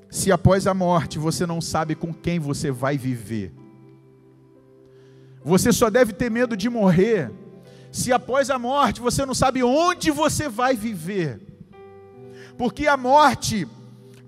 se 0.09 0.31
após 0.31 0.65
a 0.65 0.73
morte 0.73 1.19
você 1.19 1.45
não 1.45 1.61
sabe 1.61 1.93
com 1.93 2.11
quem 2.13 2.39
você 2.39 2.71
vai 2.71 2.97
viver. 2.97 3.53
Você 5.43 5.71
só 5.71 5.89
deve 5.89 6.13
ter 6.13 6.31
medo 6.31 6.57
de 6.57 6.69
morrer 6.69 7.31
se 7.93 8.11
após 8.11 8.49
a 8.49 8.59
morte 8.59 8.99
você 8.99 9.25
não 9.25 9.33
sabe 9.33 9.63
onde 9.63 10.11
você 10.11 10.49
vai 10.49 10.75
viver. 10.75 11.39
Porque 12.57 12.87
a 12.87 12.97
morte, 12.97 13.65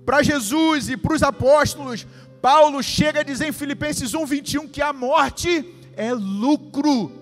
para 0.06 0.22
Jesus 0.22 0.88
e 0.88 0.96
para 0.96 1.14
os 1.14 1.22
apóstolos, 1.22 2.06
Paulo 2.40 2.82
chega 2.82 3.20
a 3.20 3.24
dizer 3.24 3.48
em 3.48 3.52
Filipenses 3.52 4.14
1:21 4.14 4.66
que 4.68 4.80
a 4.80 4.94
morte 4.94 5.74
é 5.94 6.14
lucro, 6.14 7.12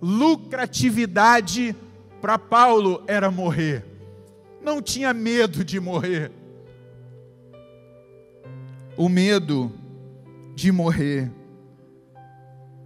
lucratividade 0.00 1.74
para 2.20 2.38
Paulo 2.38 3.02
era 3.08 3.28
morrer. 3.28 3.84
Não 4.62 4.80
tinha 4.80 5.12
medo 5.12 5.64
de 5.64 5.80
morrer 5.80 6.30
o 9.00 9.08
medo 9.08 9.72
de 10.54 10.70
morrer. 10.70 11.30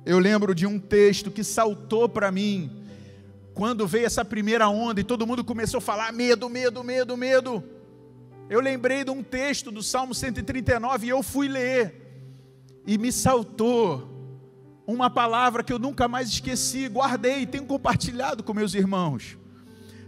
Eu 0.06 0.20
lembro 0.20 0.54
de 0.54 0.64
um 0.64 0.78
texto 0.78 1.28
que 1.28 1.42
saltou 1.42 2.08
para 2.08 2.30
mim 2.30 2.83
quando 3.54 3.86
veio 3.86 4.06
essa 4.06 4.24
primeira 4.24 4.68
onda 4.68 5.00
e 5.00 5.04
todo 5.04 5.26
mundo 5.26 5.44
começou 5.44 5.78
a 5.78 5.80
falar 5.80 6.12
medo, 6.12 6.50
medo, 6.50 6.82
medo, 6.82 7.16
medo. 7.16 7.62
Eu 8.50 8.60
lembrei 8.60 9.04
de 9.04 9.10
um 9.10 9.22
texto 9.22 9.70
do 9.70 9.82
Salmo 9.82 10.12
139 10.12 11.06
e 11.06 11.10
eu 11.10 11.22
fui 11.22 11.46
ler 11.46 12.02
e 12.84 12.98
me 12.98 13.12
saltou 13.12 14.10
uma 14.86 15.08
palavra 15.08 15.62
que 15.62 15.72
eu 15.72 15.78
nunca 15.78 16.08
mais 16.08 16.28
esqueci, 16.28 16.88
guardei 16.88 17.42
e 17.42 17.46
tenho 17.46 17.64
compartilhado 17.64 18.42
com 18.42 18.52
meus 18.52 18.74
irmãos. 18.74 19.38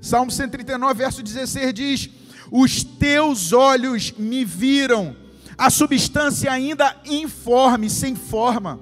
Salmo 0.02 0.30
139, 0.30 0.94
verso 0.94 1.22
16 1.22 1.72
diz: 1.72 2.11
Os 2.50 2.82
teus 2.82 3.52
olhos 3.52 4.12
me 4.12 4.44
viram 4.44 5.16
a 5.56 5.70
substância 5.70 6.50
ainda 6.52 6.96
informe, 7.06 7.88
sem 7.88 8.14
forma. 8.14 8.80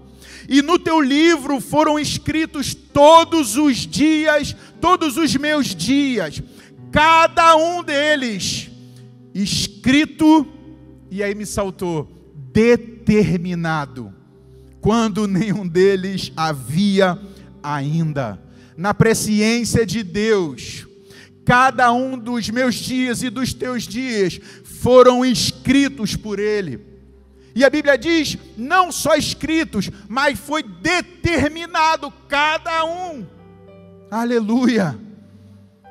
E 0.48 0.62
no 0.62 0.78
teu 0.78 1.00
livro 1.00 1.61
foram 1.61 1.98
escritos 1.98 2.74
todos 2.74 3.57
os 3.57 3.78
dias, 3.78 4.54
todos 4.80 5.16
os 5.16 5.35
meus 5.37 5.74
dias, 5.74 6.42
cada 6.92 7.57
um 7.57 7.83
deles 7.83 8.70
escrito, 9.35 10.46
e 11.11 11.22
aí 11.22 11.35
me 11.35 11.44
saltou, 11.44 12.09
determinado, 12.52 14.14
quando 14.80 15.26
nenhum 15.26 15.66
deles 15.66 16.30
havia 16.37 17.18
ainda. 17.62 18.40
Na 18.76 18.94
presciência 18.94 19.85
de 19.85 20.02
Deus, 20.02 20.87
cada 21.44 21.92
um 21.92 22.18
dos 22.18 22.48
meus 22.50 22.76
dias 22.76 23.22
e 23.22 23.30
dos 23.30 23.52
teus 23.52 23.85
dias 23.85 24.40
foram 24.64 25.24
escritos 25.24 26.14
por 26.14 26.38
Ele. 26.38 26.93
E 27.55 27.64
a 27.64 27.71
Bíblia 27.71 27.97
diz: 27.97 28.37
não 28.57 28.90
só 28.90 29.14
escritos, 29.14 29.90
mas 30.09 30.38
foi 30.38 30.62
determinado 30.62 32.11
cada 32.29 32.85
um. 32.85 33.27
Aleluia. 34.11 34.99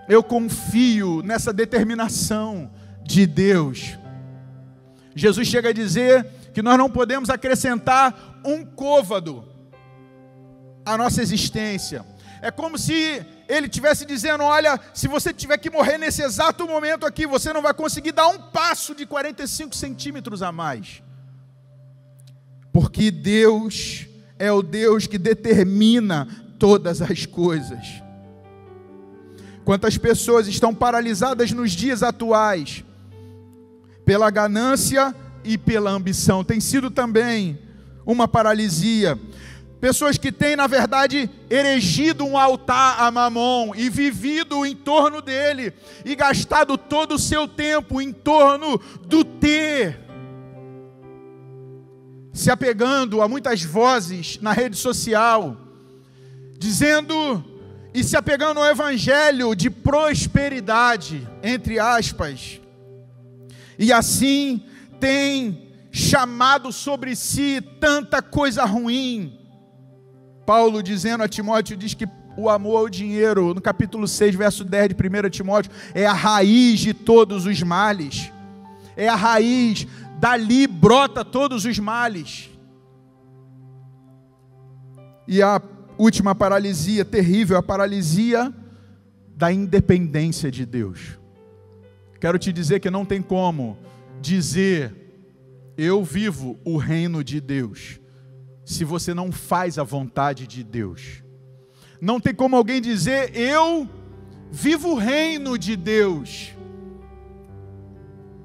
Eu 0.07 0.21
confio 0.21 1.21
nessa 1.23 1.53
determinação 1.53 2.69
de 3.03 3.25
Deus. 3.25 3.97
Jesus 5.15 5.47
chega 5.47 5.69
a 5.69 5.73
dizer 5.73 6.25
que 6.53 6.61
nós 6.61 6.77
não 6.77 6.89
podemos 6.89 7.29
acrescentar 7.29 8.41
um 8.43 8.65
côvado 8.65 9.47
à 10.85 10.97
nossa 10.97 11.21
existência. 11.21 12.05
É 12.41 12.51
como 12.51 12.77
se 12.77 13.25
ele 13.47 13.69
tivesse 13.69 14.05
dizendo: 14.05 14.43
Olha, 14.43 14.77
se 14.93 15.07
você 15.07 15.33
tiver 15.33 15.57
que 15.57 15.69
morrer 15.69 15.97
nesse 15.97 16.21
exato 16.21 16.67
momento 16.67 17.05
aqui, 17.05 17.25
você 17.25 17.53
não 17.53 17.61
vai 17.61 17.73
conseguir 17.73 18.11
dar 18.11 18.27
um 18.27 18.37
passo 18.37 18.93
de 18.93 19.05
45 19.05 19.73
centímetros 19.73 20.43
a 20.43 20.51
mais. 20.51 21.01
Porque 22.73 23.09
Deus 23.11 24.07
é 24.37 24.51
o 24.51 24.61
Deus 24.61 25.07
que 25.07 25.17
determina 25.17 26.27
todas 26.59 27.01
as 27.01 27.25
coisas. 27.25 28.01
Quantas 29.63 29.97
pessoas 29.97 30.47
estão 30.47 30.75
paralisadas 30.75 31.53
nos 31.53 31.71
dias 31.71 32.03
atuais 32.03 32.83
pela 34.03 34.29
ganância 34.29 35.15
e 35.45 35.57
pela 35.57 35.91
ambição, 35.91 36.43
tem 36.43 36.59
sido 36.59 36.91
também 36.91 37.57
uma 38.05 38.27
paralisia 38.27 39.17
Pessoas 39.83 40.17
que 40.17 40.31
têm, 40.31 40.55
na 40.55 40.65
verdade, 40.65 41.29
erigido 41.49 42.23
um 42.23 42.37
altar 42.37 43.01
a 43.01 43.11
Mamon 43.11 43.73
e 43.75 43.89
vivido 43.89 44.65
em 44.65 44.73
torno 44.73 45.21
dele 45.21 45.73
e 46.05 46.15
gastado 46.15 46.77
todo 46.77 47.15
o 47.15 47.19
seu 47.19 47.49
tempo 47.49 47.99
em 47.99 48.13
torno 48.13 48.79
do 49.05 49.25
ter. 49.25 49.99
Se 52.33 52.49
apegando 52.51 53.21
a 53.21 53.29
muitas 53.29 53.63
vozes 53.63 54.39
na 54.41 54.51
rede 54.51 54.75
social, 54.75 55.55
dizendo 56.57 57.45
e 57.93 58.03
se 58.03 58.17
apegando 58.17 58.59
ao 58.59 58.65
evangelho 58.65 59.55
de 59.55 59.69
prosperidade, 59.69 61.25
entre 61.41 61.79
aspas. 61.79 62.59
E 63.79 63.93
assim 63.93 64.65
tem 64.99 65.71
chamado 65.91 66.71
sobre 66.71 67.15
si 67.15 67.61
tanta 67.79 68.21
coisa 68.21 68.65
ruim 68.65 69.39
Paulo 70.45 70.83
dizendo 70.83 71.23
a 71.23 71.27
Timóteo, 71.27 71.77
diz 71.77 71.93
que 71.93 72.07
o 72.35 72.49
amor 72.49 72.77
ao 72.77 72.89
dinheiro, 72.89 73.53
no 73.53 73.61
capítulo 73.61 74.07
6, 74.07 74.35
verso 74.35 74.63
10 74.63 74.89
de 74.89 74.95
1 74.95 75.29
Timóteo, 75.29 75.71
é 75.93 76.05
a 76.05 76.13
raiz 76.13 76.79
de 76.79 76.93
todos 76.93 77.45
os 77.45 77.61
males. 77.61 78.31
É 78.95 79.07
a 79.07 79.15
raiz, 79.15 79.87
dali 80.23 80.67
brota 80.67 81.25
todos 81.25 81.65
os 81.65 81.77
males. 81.79 82.49
E 85.27 85.41
a 85.41 85.61
última 85.97 86.33
paralisia 86.33 87.03
terrível, 87.03 87.57
a 87.57 87.61
paralisia 87.61 88.53
da 89.35 89.51
independência 89.51 90.49
de 90.49 90.65
Deus. 90.65 91.19
Quero 92.21 92.39
te 92.39 92.53
dizer 92.53 92.79
que 92.79 92.89
não 92.89 93.03
tem 93.03 93.21
como 93.21 93.77
dizer 94.21 94.95
eu 95.77 96.01
vivo 96.01 96.57
o 96.63 96.77
reino 96.77 97.21
de 97.21 97.41
Deus 97.41 97.99
se 98.63 98.85
você 98.85 99.13
não 99.13 99.29
faz 99.29 99.77
a 99.77 99.83
vontade 99.83 100.47
de 100.47 100.63
Deus. 100.63 101.21
Não 101.99 102.17
tem 102.17 102.33
como 102.33 102.55
alguém 102.55 102.81
dizer, 102.81 103.35
eu 103.35 103.89
vivo 104.49 104.91
o 104.91 104.95
reino 104.95 105.57
de 105.57 105.75
Deus, 105.75 106.55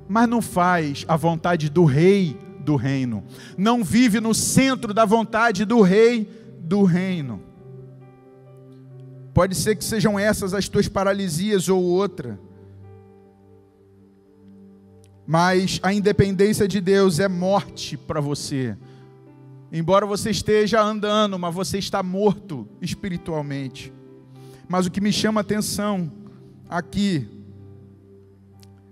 mas 0.09 0.29
não 0.29 0.41
faz 0.41 1.05
a 1.07 1.17
vontade 1.17 1.69
do 1.69 1.85
rei 1.85 2.37
do 2.61 2.77
reino, 2.77 3.25
não 3.57 3.83
vive 3.83 4.21
no 4.21 4.35
centro 4.35 4.93
da 4.93 5.05
vontade 5.05 5.65
do 5.65 5.81
rei 5.81 6.29
do 6.61 6.83
reino. 6.83 7.43
Pode 9.33 9.55
ser 9.55 9.77
que 9.77 9.85
sejam 9.85 10.19
essas 10.19 10.53
as 10.53 10.69
tuas 10.69 10.89
paralisias 10.89 11.69
ou 11.69 11.83
outra. 11.83 12.39
Mas 15.27 15.79
a 15.83 15.93
independência 15.93 16.67
de 16.67 16.81
Deus 16.81 17.21
é 17.21 17.29
morte 17.29 17.97
para 17.97 18.21
você 18.21 18.77
Embora 19.71 20.07
você 20.07 20.31
esteja 20.31 20.81
andando, 20.81 21.39
mas 21.39 21.55
você 21.55 21.79
está 21.79 22.03
morto 22.03 22.67
espiritualmente. 22.81 23.93
Mas 24.67 24.87
o 24.87 24.91
que 24.91 25.01
me 25.01 25.13
chama 25.13 25.41
a 25.41 25.43
atenção 25.43 26.11
aqui 26.69 27.29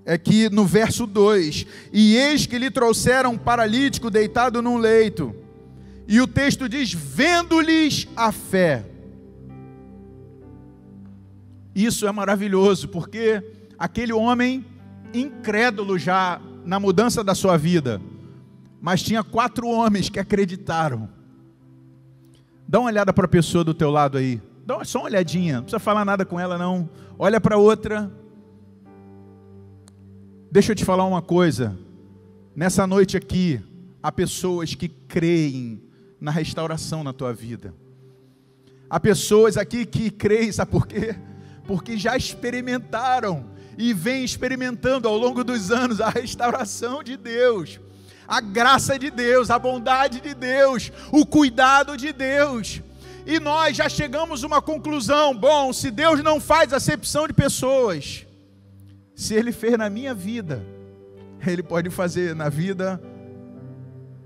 é 0.06 0.16
que 0.16 0.48
no 0.48 0.64
verso 0.64 1.04
2: 1.04 1.66
E 1.92 2.16
eis 2.16 2.46
que 2.46 2.58
lhe 2.58 2.70
trouxeram 2.70 3.32
um 3.32 3.38
paralítico 3.38 4.08
deitado 4.08 4.62
num 4.62 4.78
leito. 4.78 5.34
E 6.06 6.20
o 6.20 6.28
texto 6.28 6.68
diz: 6.68 6.92
Vendo-lhes 6.92 8.06
a 8.16 8.30
fé. 8.30 8.86
Isso 11.74 12.06
é 12.06 12.12
maravilhoso, 12.12 12.88
porque 12.88 13.42
aquele 13.76 14.12
homem 14.12 14.64
incrédulo 15.12 15.98
já 15.98 16.40
na 16.64 16.78
mudança 16.80 17.22
da 17.22 17.34
sua 17.34 17.56
vida, 17.58 18.00
mas 18.80 19.02
tinha 19.02 19.22
quatro 19.24 19.68
homens 19.68 20.08
que 20.08 20.20
acreditaram. 20.20 21.08
Dá 22.66 22.80
uma 22.80 22.88
olhada 22.88 23.12
para 23.12 23.26
a 23.26 23.28
pessoa 23.28 23.62
do 23.62 23.74
teu 23.74 23.90
lado 23.90 24.16
aí. 24.16 24.40
Dá 24.64 24.84
só 24.84 25.00
uma 25.00 25.06
olhadinha, 25.06 25.56
não 25.56 25.62
precisa 25.62 25.78
falar 25.78 26.04
nada 26.04 26.24
com 26.24 26.38
ela 26.38 26.56
não. 26.56 26.88
Olha 27.18 27.40
para 27.40 27.56
outra. 27.56 28.10
Deixa 30.56 30.72
eu 30.72 30.74
te 30.74 30.86
falar 30.86 31.04
uma 31.04 31.20
coisa. 31.20 31.78
Nessa 32.54 32.86
noite 32.86 33.14
aqui, 33.14 33.60
há 34.02 34.10
pessoas 34.10 34.74
que 34.74 34.88
creem 34.88 35.82
na 36.18 36.30
restauração 36.30 37.04
na 37.04 37.12
tua 37.12 37.30
vida. 37.30 37.74
Há 38.88 38.98
pessoas 38.98 39.58
aqui 39.58 39.84
que 39.84 40.10
creem, 40.10 40.50
sabe 40.50 40.70
por 40.70 40.86
quê? 40.86 41.14
Porque 41.66 41.98
já 41.98 42.16
experimentaram 42.16 43.50
e 43.76 43.92
vêm 43.92 44.24
experimentando 44.24 45.06
ao 45.06 45.18
longo 45.18 45.44
dos 45.44 45.70
anos 45.70 46.00
a 46.00 46.08
restauração 46.08 47.02
de 47.02 47.18
Deus 47.18 47.78
a 48.26 48.40
graça 48.40 48.98
de 48.98 49.10
Deus, 49.10 49.50
a 49.50 49.58
bondade 49.58 50.22
de 50.22 50.32
Deus, 50.32 50.90
o 51.12 51.26
cuidado 51.26 51.98
de 51.98 52.14
Deus. 52.14 52.80
E 53.26 53.38
nós 53.38 53.76
já 53.76 53.90
chegamos 53.90 54.42
a 54.42 54.46
uma 54.46 54.62
conclusão: 54.62 55.36
bom, 55.36 55.70
se 55.74 55.90
Deus 55.90 56.24
não 56.24 56.40
faz 56.40 56.72
acepção 56.72 57.26
de 57.26 57.34
pessoas, 57.34 58.25
se 59.16 59.34
Ele 59.34 59.50
fez 59.50 59.78
na 59.78 59.88
minha 59.88 60.14
vida, 60.14 60.62
Ele 61.44 61.62
pode 61.62 61.88
fazer 61.88 62.34
na 62.36 62.50
vida 62.50 63.02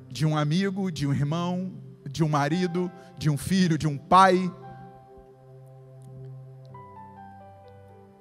de 0.09 0.27
um 0.27 0.37
amigo, 0.37 0.91
de 0.91 1.07
um 1.07 1.13
irmão, 1.13 1.73
de 2.11 2.25
um 2.25 2.29
marido, 2.29 2.91
de 3.17 3.31
um 3.31 3.39
filho, 3.39 3.79
de 3.79 3.87
um 3.87 3.97
pai. 3.97 4.53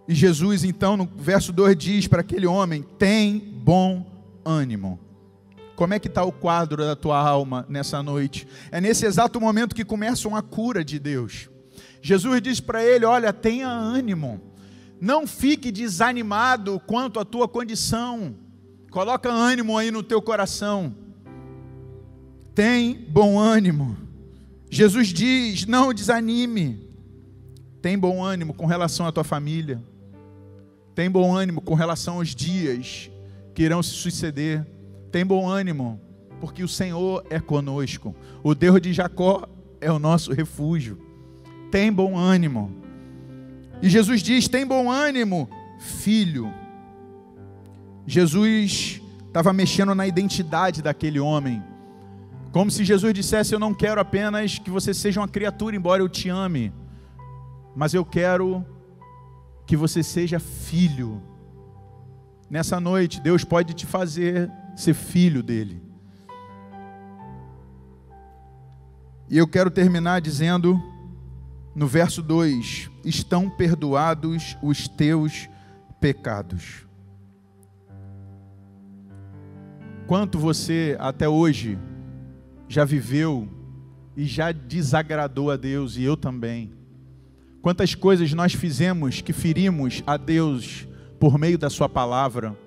E 0.08 0.14
Jesus, 0.14 0.64
então, 0.64 0.96
no 0.96 1.06
verso 1.18 1.52
2 1.52 1.76
diz 1.76 2.08
para 2.08 2.22
aquele 2.22 2.46
homem: 2.46 2.84
tem 3.00 3.40
bom 3.40 4.06
ânimo. 4.46 5.00
Como 5.76 5.94
é 5.96 6.00
que 6.00 6.08
está 6.08 6.24
o 6.24 6.32
quadro 6.32 6.86
da 6.86 6.96
tua 6.96 7.18
alma 7.18 7.66
nessa 7.68 8.04
noite? 8.04 8.48
É 8.72 8.80
nesse 8.80 9.08
exato 9.08 9.42
momento 9.42 9.74
que 9.74 9.84
começa 9.84 10.28
uma 10.28 10.44
cura 10.44 10.86
de 10.86 11.00
Deus. 11.00 11.50
Jesus 12.00 12.40
diz 12.44 12.60
para 12.60 12.84
ele: 12.84 13.06
Olha, 13.06 13.34
tenha 13.34 13.70
ânimo, 13.70 14.49
não 15.00 15.26
fique 15.28 15.72
desanimado 15.72 16.80
quanto 16.86 17.20
à 17.20 17.26
tua 17.26 17.48
condição. 17.48 18.36
Coloca 18.92 19.30
ânimo 19.30 19.78
aí 19.78 19.92
no 19.92 20.04
teu 20.04 20.22
coração. 20.22 20.96
Tem 22.54 22.94
bom 22.94 23.40
ânimo. 23.40 23.98
Jesus 24.70 25.10
diz: 25.10 25.66
Não 25.66 25.94
desanime. 25.94 26.90
Tem 27.82 27.98
bom 27.98 28.24
ânimo 28.24 28.54
com 28.54 28.66
relação 28.66 29.06
à 29.06 29.12
tua 29.12 29.24
família. 29.24 29.82
Tem 30.94 31.10
bom 31.10 31.36
ânimo 31.36 31.62
com 31.62 31.76
relação 31.76 32.16
aos 32.16 32.36
dias 32.36 33.10
que 33.54 33.64
irão 33.64 33.82
se 33.82 33.92
suceder 33.92 34.66
tem 35.12 35.26
bom 35.26 35.48
ânimo, 35.48 36.00
porque 36.40 36.64
o 36.64 36.68
Senhor 36.68 37.26
é 37.30 37.40
conosco. 37.40 38.16
O 38.44 38.54
Deus 38.54 38.80
de 38.80 38.94
Jacó 38.94 39.48
é 39.82 39.92
o 39.92 40.00
nosso 40.00 40.32
refúgio. 40.32 41.00
Tem 41.72 41.92
bom 41.92 42.16
ânimo. 42.16 42.72
E 43.82 43.90
Jesus 43.90 44.22
diz: 44.22 44.48
tem 44.48 44.66
bom 44.66 44.92
ânimo, 44.92 45.50
filho. 45.80 46.54
Jesus 48.06 49.02
estava 49.28 49.54
mexendo 49.54 49.94
na 49.94 50.08
identidade 50.08 50.82
daquele 50.82 51.20
homem. 51.20 51.64
Como 52.52 52.72
se 52.72 52.84
Jesus 52.84 53.14
dissesse: 53.14 53.54
Eu 53.54 53.60
não 53.60 53.74
quero 53.74 54.02
apenas 54.02 54.58
que 54.58 54.70
você 54.70 54.94
seja 54.94 55.22
uma 55.22 55.28
criatura, 55.28 55.76
embora 55.76 56.02
eu 56.02 56.10
te 56.10 56.30
ame, 56.30 56.74
mas 57.76 57.94
eu 57.94 58.04
quero 58.04 58.66
que 59.66 59.78
você 59.78 60.02
seja 60.02 60.40
filho. 60.40 61.22
Nessa 62.50 62.80
noite, 62.80 63.22
Deus 63.22 63.44
pode 63.44 63.74
te 63.76 63.86
fazer 63.86 64.52
ser 64.76 64.96
filho 64.96 65.44
dele. 65.44 65.90
E 69.30 69.38
eu 69.38 69.48
quero 69.48 69.70
terminar 69.70 70.20
dizendo, 70.20 70.82
no 71.80 71.88
verso 71.88 72.22
2: 72.22 72.92
Estão 73.06 73.50
perdoados 73.50 74.58
os 74.62 74.90
teus 74.90 75.48
pecados. 75.98 76.86
Quanto 80.06 80.38
você 80.38 80.98
até 81.00 81.30
hoje 81.30 81.80
já 82.68 82.84
viveu 82.84 83.48
e 84.14 84.26
já 84.26 84.52
desagradou 84.52 85.50
a 85.50 85.56
Deus, 85.56 85.96
e 85.96 86.04
eu 86.04 86.18
também. 86.18 86.74
Quantas 87.62 87.96
coisas 87.96 88.34
nós 88.34 88.54
fizemos 88.54 89.22
que 89.22 89.32
ferimos 89.32 90.04
a 90.06 90.18
Deus 90.18 90.86
por 91.18 91.38
meio 91.40 91.58
da 91.58 91.70
Sua 91.70 91.88
palavra 91.88 92.58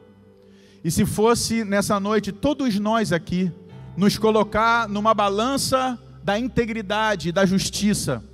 e 0.83 0.91
se 0.91 1.05
fosse 1.05 1.65
nessa 1.65 2.01
noite 2.01 2.33
todos 2.33 2.79
nós 2.79 3.13
aqui 3.13 3.53
nos 3.95 4.17
colocar 4.17 4.89
numa 4.89 5.13
balança 5.13 5.99
da 6.25 6.39
integridade, 6.39 7.31
da 7.31 7.45
justiça, 7.45 8.25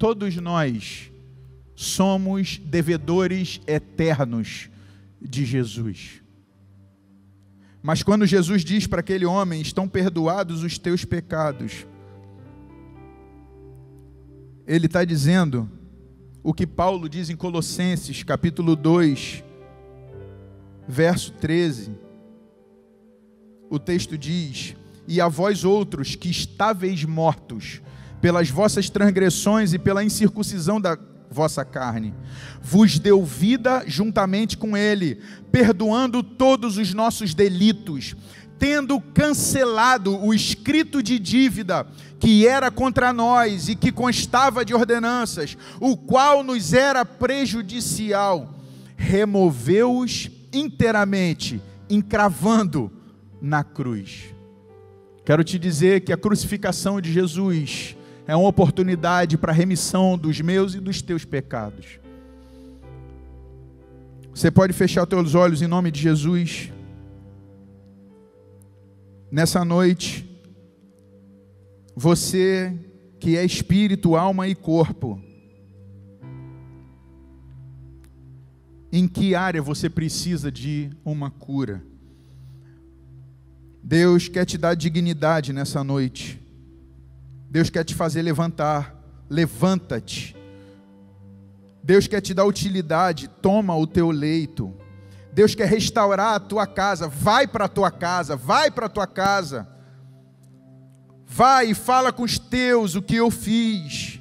todos 0.00 0.34
nós 0.36 1.12
somos 1.76 2.56
devedores 2.56 3.60
eternos 3.66 4.70
de 5.20 5.44
Jesus. 5.44 6.22
Mas 7.82 8.02
quando 8.02 8.24
Jesus 8.24 8.64
diz 8.64 8.86
para 8.86 9.00
aquele 9.00 9.26
homem: 9.26 9.60
estão 9.60 9.86
perdoados 9.86 10.62
os 10.62 10.78
teus 10.78 11.04
pecados, 11.04 11.86
ele 14.66 14.86
está 14.86 15.04
dizendo 15.04 15.70
o 16.42 16.54
que 16.54 16.66
Paulo 16.66 17.06
diz 17.06 17.28
em 17.28 17.36
Colossenses, 17.36 18.22
capítulo 18.22 18.74
2, 18.74 19.44
verso 20.88 21.30
13, 21.32 21.90
o 23.68 23.78
texto 23.78 24.16
diz: 24.16 24.74
E 25.06 25.20
a 25.20 25.28
vós 25.28 25.62
outros 25.62 26.14
que 26.16 26.30
estáveis 26.30 27.04
mortos 27.04 27.82
pelas 28.20 28.50
vossas 28.50 28.90
transgressões 28.90 29.72
e 29.72 29.78
pela 29.78 30.04
incircuncisão 30.04 30.80
da 30.80 30.98
vossa 31.30 31.64
carne. 31.64 32.12
Vos 32.60 32.98
deu 32.98 33.24
vida 33.24 33.84
juntamente 33.86 34.56
com 34.56 34.76
ele, 34.76 35.20
perdoando 35.52 36.22
todos 36.22 36.76
os 36.76 36.92
nossos 36.92 37.34
delitos, 37.34 38.16
tendo 38.58 39.00
cancelado 39.00 40.18
o 40.22 40.34
escrito 40.34 41.02
de 41.02 41.18
dívida 41.18 41.86
que 42.18 42.46
era 42.46 42.70
contra 42.70 43.12
nós 43.12 43.68
e 43.70 43.74
que 43.74 43.90
constava 43.90 44.62
de 44.62 44.74
ordenanças, 44.74 45.56
o 45.80 45.96
qual 45.96 46.44
nos 46.44 46.74
era 46.74 47.02
prejudicial, 47.02 48.54
removeu-os 48.94 50.30
inteiramente, 50.52 51.62
encravando 51.88 52.92
na 53.40 53.64
cruz. 53.64 54.34
Quero 55.24 55.42
te 55.42 55.58
dizer 55.58 56.02
que 56.02 56.12
a 56.12 56.16
crucificação 56.16 57.00
de 57.00 57.10
Jesus 57.10 57.96
é 58.30 58.36
uma 58.36 58.48
oportunidade 58.48 59.36
para 59.36 59.50
a 59.50 59.54
remissão 59.54 60.16
dos 60.16 60.40
meus 60.40 60.76
e 60.76 60.78
dos 60.78 61.02
teus 61.02 61.24
pecados. 61.24 61.98
Você 64.32 64.52
pode 64.52 64.72
fechar 64.72 65.02
os 65.02 65.08
teus 65.08 65.34
olhos 65.34 65.62
em 65.62 65.66
nome 65.66 65.90
de 65.90 66.00
Jesus. 66.00 66.72
Nessa 69.32 69.64
noite, 69.64 70.30
você 71.96 72.72
que 73.18 73.36
é 73.36 73.44
espírito, 73.44 74.14
alma 74.14 74.46
e 74.46 74.54
corpo, 74.54 75.20
em 78.92 79.08
que 79.08 79.34
área 79.34 79.60
você 79.60 79.90
precisa 79.90 80.52
de 80.52 80.88
uma 81.04 81.32
cura? 81.32 81.82
Deus 83.82 84.28
quer 84.28 84.44
te 84.44 84.56
dar 84.56 84.74
dignidade 84.74 85.52
nessa 85.52 85.82
noite. 85.82 86.39
Deus 87.50 87.68
quer 87.68 87.84
te 87.84 87.96
fazer 87.96 88.22
levantar. 88.22 88.94
Levanta-te. 89.28 90.36
Deus 91.82 92.06
quer 92.06 92.20
te 92.20 92.32
dar 92.32 92.44
utilidade. 92.44 93.26
Toma 93.26 93.76
o 93.76 93.88
teu 93.88 94.12
leito. 94.12 94.72
Deus 95.32 95.54
quer 95.54 95.66
restaurar 95.66 96.34
a 96.34 96.40
tua 96.40 96.64
casa. 96.64 97.08
Vai 97.08 97.48
para 97.48 97.64
a 97.64 97.68
tua 97.68 97.90
casa. 97.90 98.36
Vai 98.36 98.70
para 98.70 98.86
a 98.86 98.88
tua 98.88 99.06
casa. 99.06 99.68
Vai 101.26 101.70
e 101.70 101.74
fala 101.74 102.12
com 102.12 102.22
os 102.22 102.38
teus 102.38 102.94
o 102.94 103.02
que 103.02 103.16
eu 103.16 103.30
fiz. 103.30 104.20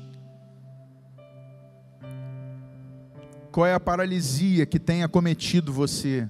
Qual 3.51 3.65
é 3.65 3.73
a 3.73 3.79
paralisia 3.79 4.65
que 4.65 4.79
tem 4.79 5.03
acometido 5.03 5.73
você? 5.73 6.27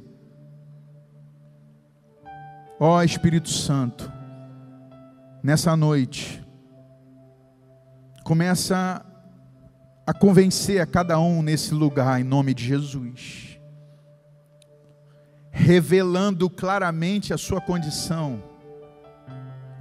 Ó 2.80 2.98
oh, 2.98 3.04
Espírito 3.04 3.50
Santo, 3.50 4.10
nessa 5.44 5.76
noite, 5.76 6.42
começa 8.30 9.04
a 10.06 10.14
convencer 10.14 10.80
a 10.80 10.86
cada 10.86 11.20
um 11.20 11.42
nesse 11.42 11.74
lugar, 11.74 12.22
em 12.22 12.24
nome 12.24 12.54
de 12.54 12.64
Jesus, 12.64 13.60
revelando 15.50 16.48
claramente 16.48 17.34
a 17.34 17.40
sua 17.40 17.60
condição, 17.60 18.44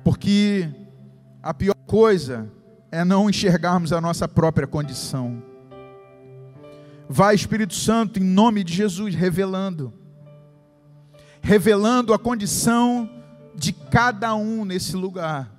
porque 0.03 0.67
a 1.43 1.53
pior 1.53 1.75
coisa 1.87 2.51
é 2.91 3.05
não 3.05 3.29
enxergarmos 3.29 3.93
a 3.93 4.01
nossa 4.01 4.27
própria 4.27 4.67
condição. 4.67 5.43
Vai, 7.07 7.35
Espírito 7.35 7.75
Santo, 7.75 8.19
em 8.19 8.25
nome 8.25 8.65
de 8.65 8.73
Jesus, 8.73 9.15
revelando 9.15 9.93
revelando 11.43 12.15
a 12.15 12.19
condição 12.19 13.11
de 13.55 13.75
cada 13.75 14.35
um 14.35 14.65
nesse 14.65 14.97
lugar. 14.97 15.58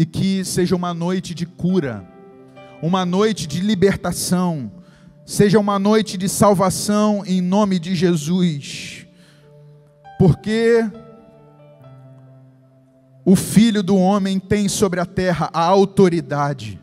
E 0.00 0.06
que 0.06 0.42
seja 0.46 0.74
uma 0.74 0.94
noite 0.94 1.34
de 1.34 1.44
cura, 1.44 2.02
uma 2.80 3.04
noite 3.04 3.46
de 3.46 3.60
libertação, 3.60 4.72
seja 5.26 5.58
uma 5.58 5.78
noite 5.78 6.16
de 6.16 6.26
salvação 6.26 7.22
em 7.26 7.42
nome 7.42 7.78
de 7.78 7.94
Jesus. 7.94 9.06
Porque 10.18 10.90
o 13.26 13.36
Filho 13.36 13.82
do 13.82 13.94
Homem 13.94 14.38
tem 14.38 14.70
sobre 14.70 15.00
a 15.00 15.04
terra 15.04 15.50
a 15.52 15.60
autoridade 15.60 16.80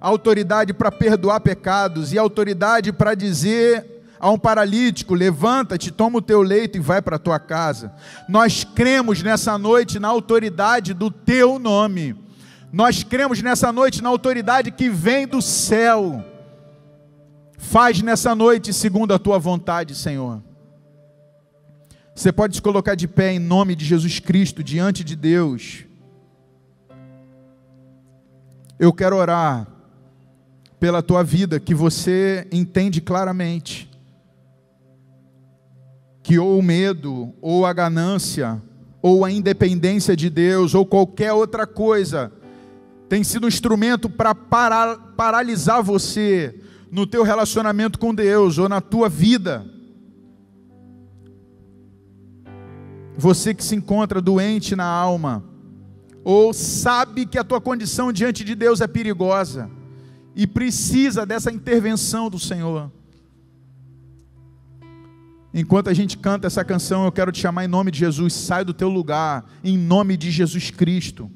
autoridade 0.00 0.72
para 0.72 0.90
perdoar 0.90 1.40
pecados 1.40 2.14
e 2.14 2.18
autoridade 2.18 2.90
para 2.90 3.14
dizer 3.14 3.84
a 4.18 4.30
um 4.30 4.38
paralítico: 4.38 5.12
levanta-te, 5.12 5.90
toma 5.90 6.20
o 6.20 6.22
teu 6.22 6.40
leito 6.40 6.78
e 6.78 6.80
vai 6.80 7.02
para 7.02 7.16
a 7.16 7.18
tua 7.18 7.38
casa. 7.38 7.92
Nós 8.26 8.64
cremos 8.64 9.22
nessa 9.22 9.58
noite 9.58 9.98
na 9.98 10.08
autoridade 10.08 10.94
do 10.94 11.10
teu 11.10 11.58
nome. 11.58 12.24
Nós 12.76 13.02
cremos 13.02 13.40
nessa 13.40 13.72
noite 13.72 14.02
na 14.02 14.10
autoridade 14.10 14.70
que 14.70 14.90
vem 14.90 15.26
do 15.26 15.40
céu. 15.40 16.22
Faz 17.56 18.02
nessa 18.02 18.34
noite 18.34 18.70
segundo 18.70 19.14
a 19.14 19.18
tua 19.18 19.38
vontade, 19.38 19.94
Senhor. 19.94 20.42
Você 22.14 22.30
pode 22.30 22.54
se 22.54 22.60
colocar 22.60 22.94
de 22.94 23.08
pé 23.08 23.32
em 23.32 23.38
nome 23.38 23.74
de 23.74 23.82
Jesus 23.82 24.18
Cristo 24.18 24.62
diante 24.62 25.02
de 25.02 25.16
Deus. 25.16 25.86
Eu 28.78 28.92
quero 28.92 29.16
orar 29.16 29.66
pela 30.78 31.02
tua 31.02 31.24
vida 31.24 31.58
que 31.58 31.74
você 31.74 32.46
entende 32.52 33.00
claramente 33.00 33.90
que 36.22 36.38
ou 36.38 36.58
o 36.58 36.62
medo, 36.62 37.32
ou 37.40 37.64
a 37.64 37.72
ganância, 37.72 38.60
ou 39.00 39.24
a 39.24 39.32
independência 39.32 40.14
de 40.14 40.28
Deus, 40.28 40.74
ou 40.74 40.84
qualquer 40.84 41.32
outra 41.32 41.66
coisa, 41.66 42.30
tem 43.08 43.22
sido 43.22 43.44
um 43.44 43.48
instrumento 43.48 44.08
para 44.08 44.34
paralisar 44.34 45.82
você 45.82 46.60
no 46.90 47.06
teu 47.06 47.22
relacionamento 47.22 47.98
com 47.98 48.14
Deus 48.14 48.58
ou 48.58 48.68
na 48.68 48.80
tua 48.80 49.08
vida. 49.08 49.64
Você 53.16 53.54
que 53.54 53.64
se 53.64 53.74
encontra 53.74 54.20
doente 54.20 54.76
na 54.76 54.84
alma, 54.84 55.44
ou 56.24 56.52
sabe 56.52 57.24
que 57.24 57.38
a 57.38 57.44
tua 57.44 57.60
condição 57.60 58.12
diante 58.12 58.44
de 58.44 58.54
Deus 58.54 58.80
é 58.80 58.86
perigosa 58.86 59.70
e 60.34 60.46
precisa 60.46 61.24
dessa 61.24 61.50
intervenção 61.50 62.28
do 62.28 62.38
Senhor. 62.38 62.90
Enquanto 65.54 65.88
a 65.88 65.94
gente 65.94 66.18
canta 66.18 66.46
essa 66.46 66.62
canção, 66.62 67.06
eu 67.06 67.12
quero 67.12 67.32
te 67.32 67.40
chamar 67.40 67.64
em 67.64 67.68
nome 67.68 67.90
de 67.90 67.98
Jesus. 67.98 68.34
Sai 68.34 68.64
do 68.64 68.74
teu 68.74 68.90
lugar, 68.90 69.46
em 69.64 69.78
nome 69.78 70.16
de 70.16 70.30
Jesus 70.30 70.70
Cristo. 70.70 71.30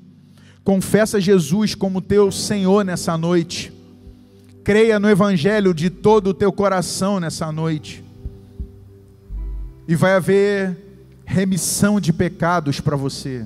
Confessa 0.70 1.20
Jesus 1.20 1.74
como 1.74 2.00
teu 2.00 2.30
Senhor 2.30 2.84
nessa 2.84 3.18
noite. 3.18 3.72
Creia 4.62 5.00
no 5.00 5.10
Evangelho 5.10 5.74
de 5.74 5.90
todo 5.90 6.28
o 6.28 6.34
teu 6.34 6.52
coração 6.52 7.18
nessa 7.18 7.50
noite. 7.50 8.04
E 9.88 9.96
vai 9.96 10.12
haver 10.12 10.76
remissão 11.24 11.98
de 11.98 12.12
pecados 12.12 12.78
para 12.78 12.94
você. 12.94 13.44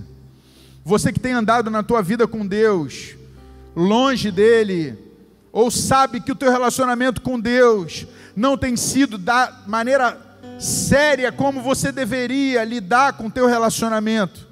Você 0.85 1.15
que 1.15 1.19
tem 1.19 1.33
andado 1.33 1.71
na 1.71 1.83
tua 1.83 2.03
vida 2.03 2.29
com 2.29 2.47
Deus, 2.47 3.17
longe 3.75 4.31
dele, 4.31 4.95
ou 5.51 5.71
sabe 5.71 6.21
que 6.21 6.33
o 6.33 6.37
teu 6.37 6.51
relacionamento 6.51 7.23
com 7.23 7.41
Deus 7.41 8.07
não 8.37 8.55
tem 8.59 8.77
sido 8.77 9.17
da 9.17 9.63
maneira 9.67 10.21
séria 10.59 11.33
como 11.33 11.63
você 11.63 11.91
deveria 11.91 12.63
lidar 12.65 13.15
com 13.15 13.29
o 13.29 13.31
teu 13.31 13.47
relacionamento. 13.47 14.44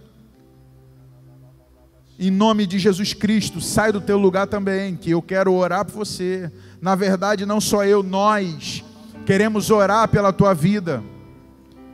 Em 2.24 2.30
nome 2.30 2.68
de 2.68 2.78
Jesus 2.78 3.12
Cristo, 3.12 3.60
sai 3.60 3.90
do 3.90 4.00
teu 4.00 4.16
lugar 4.16 4.46
também, 4.46 4.94
que 4.94 5.10
eu 5.10 5.20
quero 5.20 5.52
orar 5.52 5.84
por 5.84 5.94
você. 5.94 6.52
Na 6.80 6.94
verdade, 6.94 7.44
não 7.44 7.60
só 7.60 7.84
eu, 7.84 8.00
nós 8.00 8.84
queremos 9.26 9.70
orar 9.70 10.06
pela 10.06 10.32
tua 10.32 10.54
vida. 10.54 11.02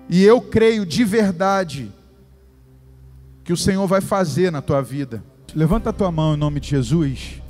E 0.06 0.22
eu 0.22 0.38
creio 0.38 0.84
de 0.84 1.02
verdade 1.02 1.90
que 3.42 3.54
o 3.54 3.56
Senhor 3.56 3.86
vai 3.86 4.02
fazer 4.02 4.52
na 4.52 4.60
tua 4.60 4.82
vida. 4.82 5.24
Levanta 5.54 5.88
a 5.88 5.94
tua 5.94 6.12
mão 6.12 6.34
em 6.34 6.36
nome 6.36 6.60
de 6.60 6.68
Jesus. 6.68 7.40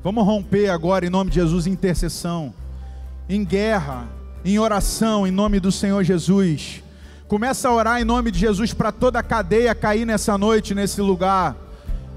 Vamos 0.00 0.24
romper 0.24 0.68
agora 0.68 1.04
em 1.04 1.10
nome 1.10 1.30
de 1.30 1.34
Jesus 1.34 1.66
intercessão, 1.66 2.54
em 3.28 3.44
guerra, 3.44 4.06
em 4.44 4.56
oração 4.56 5.26
em 5.26 5.32
nome 5.32 5.58
do 5.58 5.72
Senhor 5.72 6.04
Jesus. 6.04 6.80
Começa 7.26 7.68
a 7.68 7.74
orar 7.74 8.00
em 8.00 8.04
nome 8.04 8.30
de 8.30 8.38
Jesus 8.38 8.72
para 8.72 8.92
toda 8.92 9.18
a 9.18 9.22
cadeia 9.24 9.74
cair 9.74 10.04
nessa 10.06 10.38
noite, 10.38 10.76
nesse 10.76 11.00
lugar. 11.00 11.56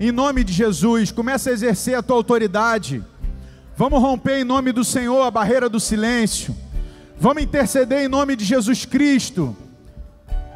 Em 0.04 0.12
nome 0.12 0.44
de 0.44 0.52
Jesus, 0.52 1.14
começa 1.14 1.50
a 1.50 1.54
exercer 1.54 1.96
a 1.96 2.04
tua 2.04 2.18
autoridade. 2.18 3.02
Vamos 3.78 4.02
romper 4.02 4.40
em 4.40 4.44
nome 4.44 4.74
do 4.74 4.84
Senhor 4.84 5.22
a 5.24 5.32
barreira 5.32 5.70
do 5.70 5.80
silêncio. 5.80 6.54
Vamos 7.18 7.42
interceder 7.42 8.00
em 8.00 8.10
nome 8.10 8.36
de 8.36 8.44
Jesus 8.44 8.84
Cristo. 8.84 9.56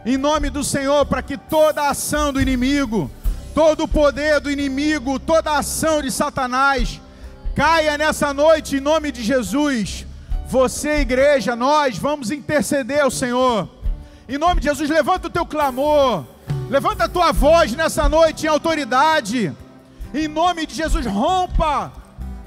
Em 0.05 0.17
nome 0.17 0.49
do 0.49 0.65
Senhor, 0.65 1.05
para 1.05 1.21
que 1.21 1.37
toda 1.37 1.83
a 1.83 1.91
ação 1.91 2.33
do 2.33 2.41
inimigo, 2.41 3.09
todo 3.55 3.85
o 3.85 3.87
poder 3.87 4.41
do 4.41 4.51
inimigo, 4.51 5.17
toda 5.17 5.51
a 5.51 5.59
ação 5.59 6.01
de 6.01 6.11
Satanás 6.11 6.99
caia 7.55 7.97
nessa 7.97 8.33
noite 8.33 8.75
em 8.75 8.81
nome 8.81 9.13
de 9.13 9.23
Jesus 9.23 10.05
você, 10.49 10.99
igreja, 10.99 11.55
nós 11.55 11.97
vamos 11.97 12.31
interceder 12.31 13.01
ao 13.01 13.09
Senhor. 13.09 13.69
Em 14.27 14.37
nome 14.37 14.59
de 14.59 14.67
Jesus, 14.67 14.89
levanta 14.89 15.27
o 15.27 15.31
teu 15.31 15.45
clamor. 15.45 16.25
Levanta 16.69 17.05
a 17.05 17.09
tua 17.09 17.31
voz 17.31 17.73
nessa 17.73 18.09
noite 18.09 18.45
em 18.45 18.49
autoridade. 18.49 19.55
Em 20.13 20.27
nome 20.27 20.65
de 20.65 20.75
Jesus, 20.75 21.05
rompa. 21.05 21.93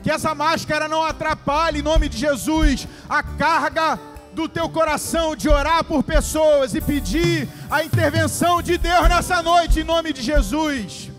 Que 0.03 0.11
essa 0.11 0.35
máscara 0.35 0.89
não 0.89 1.03
atrapalhe, 1.03 1.81
em 1.81 1.83
nome 1.83 2.09
de 2.09 2.19
Jesus, 2.19 2.87
a 3.09 3.23
carga 3.23 3.99
do 4.33 4.49
teu 4.49 4.69
coração 4.69 5.35
de 5.35 5.49
orar 5.49 5.85
por 5.85 6.03
pessoas 6.03 6.75
e 6.75 6.81
pedir 6.81 7.49
a 7.71 7.83
intervenção 7.83 8.63
de 8.63 8.79
Deus 8.79 9.09
nessa 9.09 9.43
noite, 9.43 9.81
em 9.81 9.85
nome 9.85 10.13
de 10.13 10.23
Jesus. 10.23 11.11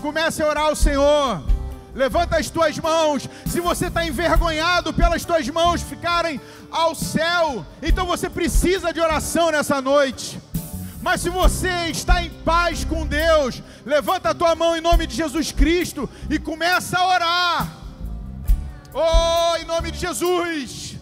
Comece 0.00 0.42
a 0.42 0.46
orar 0.46 0.64
ao 0.64 0.76
Senhor. 0.76 1.42
Levanta 1.94 2.38
as 2.38 2.48
tuas 2.48 2.78
mãos. 2.78 3.28
Se 3.46 3.60
você 3.60 3.86
está 3.86 4.06
envergonhado 4.06 4.92
pelas 4.92 5.24
tuas 5.24 5.48
mãos 5.48 5.82
ficarem 5.82 6.40
ao 6.70 6.94
céu, 6.94 7.64
então 7.82 8.06
você 8.06 8.28
precisa 8.30 8.92
de 8.92 9.00
oração 9.00 9.50
nessa 9.50 9.80
noite. 9.80 10.40
Mas 11.08 11.22
se 11.22 11.30
você 11.30 11.88
está 11.88 12.22
em 12.22 12.28
paz 12.28 12.84
com 12.84 13.06
Deus, 13.06 13.62
levanta 13.86 14.28
a 14.28 14.34
tua 14.34 14.54
mão 14.54 14.76
em 14.76 14.80
nome 14.82 15.06
de 15.06 15.16
Jesus 15.16 15.50
Cristo 15.50 16.06
e 16.28 16.38
começa 16.38 16.98
a 16.98 17.08
orar. 17.08 17.72
Oh, 18.92 19.56
em 19.56 19.64
nome 19.64 19.90
de 19.90 19.98
Jesus. 20.00 20.96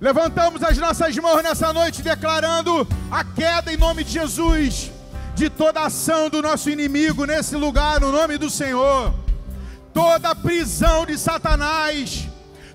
Levantamos 0.00 0.62
as 0.62 0.78
nossas 0.78 1.16
mãos 1.16 1.42
nessa 1.42 1.72
noite 1.72 2.00
declarando 2.00 2.86
a 3.10 3.24
queda 3.24 3.72
em 3.72 3.76
nome 3.76 4.04
de 4.04 4.12
Jesus 4.12 4.92
de 5.34 5.50
toda 5.50 5.80
ação 5.80 6.30
do 6.30 6.40
nosso 6.40 6.70
inimigo 6.70 7.24
nesse 7.24 7.56
lugar, 7.56 8.00
no 8.00 8.12
nome 8.12 8.38
do 8.38 8.48
Senhor. 8.48 9.12
Toda 9.92 10.30
a 10.30 10.36
prisão 10.36 11.04
de 11.04 11.18
Satanás, 11.18 12.28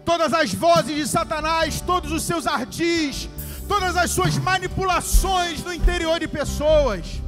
todas 0.03 0.33
as 0.33 0.53
vozes 0.53 0.93
de 0.93 1.07
Satanás, 1.07 1.79
todos 1.79 2.11
os 2.11 2.23
seus 2.23 2.45
ardis, 2.45 3.29
todas 3.69 3.95
as 3.95 4.09
suas 4.09 4.35
manipulações 4.39 5.63
no 5.63 5.71
interior 5.71 6.19
de 6.19 6.27
pessoas. 6.27 7.21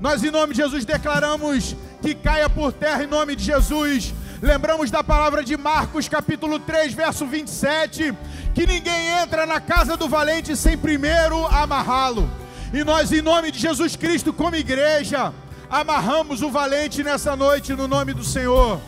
Nós, 0.00 0.24
em 0.24 0.30
nome 0.30 0.52
de 0.52 0.60
Jesus, 0.60 0.84
declaramos 0.84 1.76
que 2.02 2.16
caia 2.16 2.50
por 2.50 2.72
terra 2.72 3.04
em 3.04 3.06
nome 3.06 3.36
de 3.36 3.44
Jesus. 3.44 4.12
Lembramos 4.42 4.90
da 4.90 5.04
palavra 5.04 5.44
de 5.44 5.56
Marcos, 5.56 6.08
capítulo 6.08 6.58
3, 6.58 6.92
verso 6.92 7.24
27, 7.24 8.12
que 8.52 8.66
ninguém 8.66 9.06
entra 9.22 9.46
na 9.46 9.60
casa 9.60 9.96
do 9.96 10.08
valente 10.08 10.56
sem 10.56 10.76
primeiro 10.76 11.46
amarrá-lo. 11.46 12.28
E 12.72 12.82
nós, 12.82 13.12
em 13.12 13.22
nome 13.22 13.52
de 13.52 13.60
Jesus 13.60 13.94
Cristo, 13.94 14.32
como 14.32 14.56
igreja, 14.56 15.32
amarramos 15.70 16.42
o 16.42 16.50
valente 16.50 17.04
nessa 17.04 17.36
noite, 17.36 17.72
no 17.72 17.86
nome 17.86 18.12
do 18.12 18.24
Senhor. 18.24 18.80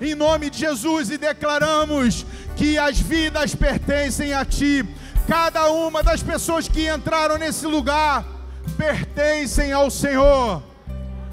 Em 0.00 0.14
nome 0.14 0.48
de 0.48 0.58
Jesus, 0.60 1.10
e 1.10 1.18
declaramos 1.18 2.24
que 2.56 2.78
as 2.78 2.98
vidas 2.98 3.54
pertencem 3.54 4.32
a 4.32 4.46
Ti. 4.46 4.82
Cada 5.32 5.70
uma 5.70 6.02
das 6.02 6.22
pessoas 6.22 6.68
que 6.68 6.86
entraram 6.86 7.38
nesse 7.38 7.66
lugar 7.66 8.22
pertencem 8.76 9.72
ao 9.72 9.90
Senhor. 9.90 10.62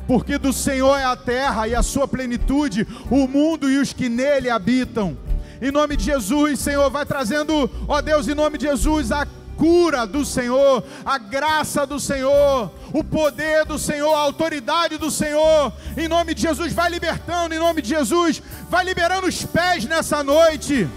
Porque 0.08 0.38
do 0.38 0.54
Senhor 0.54 0.98
é 0.98 1.04
a 1.04 1.18
terra 1.18 1.68
e 1.68 1.76
a 1.76 1.84
sua 1.84 2.08
plenitude, 2.08 2.88
o 3.12 3.28
mundo 3.28 3.70
e 3.70 3.78
os 3.78 3.92
que 3.92 4.08
nele 4.08 4.50
habitam. 4.50 5.18
Em 5.62 5.70
nome 5.70 5.98
de 5.98 6.06
Jesus, 6.06 6.62
Senhor, 6.62 6.90
vai 6.90 7.06
trazendo, 7.06 7.70
ó 7.90 8.02
Deus, 8.02 8.30
em 8.30 8.34
nome 8.34 8.58
de 8.58 8.68
Jesus, 8.68 9.12
a 9.12 9.28
cura 9.58 10.08
do 10.08 10.24
Senhor, 10.24 10.82
a 11.06 11.18
graça 11.18 11.86
do 11.86 12.00
Senhor, 12.00 12.72
o 12.94 13.04
poder 13.04 13.66
do 13.66 13.78
Senhor, 13.78 14.14
a 14.14 14.20
autoridade 14.20 14.98
do 14.98 15.12
Senhor. 15.12 15.74
Em 15.98 16.08
nome 16.08 16.34
de 16.34 16.44
Jesus, 16.44 16.72
vai 16.72 16.90
libertando, 16.90 17.54
em 17.54 17.60
nome 17.60 17.82
de 17.82 17.90
Jesus, 17.90 18.42
vai 18.70 18.86
liberando 18.86 19.28
os 19.28 19.44
pés 19.44 19.84
nessa 19.84 20.24
noite. 20.24 20.88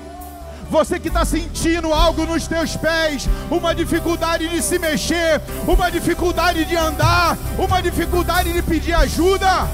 Você 0.76 0.98
que 0.98 1.08
está 1.08 1.24
sentindo 1.24 1.92
algo 1.92 2.24
nos 2.24 2.46
teus 2.46 2.76
pés, 2.76 3.28
uma 3.50 3.74
dificuldade 3.74 4.48
de 4.48 4.60
se 4.62 4.78
mexer, 4.78 5.40
uma 5.68 5.90
dificuldade 5.90 6.64
de 6.64 6.76
andar, 6.76 7.38
uma 7.58 7.80
dificuldade 7.80 8.52
de 8.52 8.62
pedir 8.62 8.94
ajuda. 8.94 9.68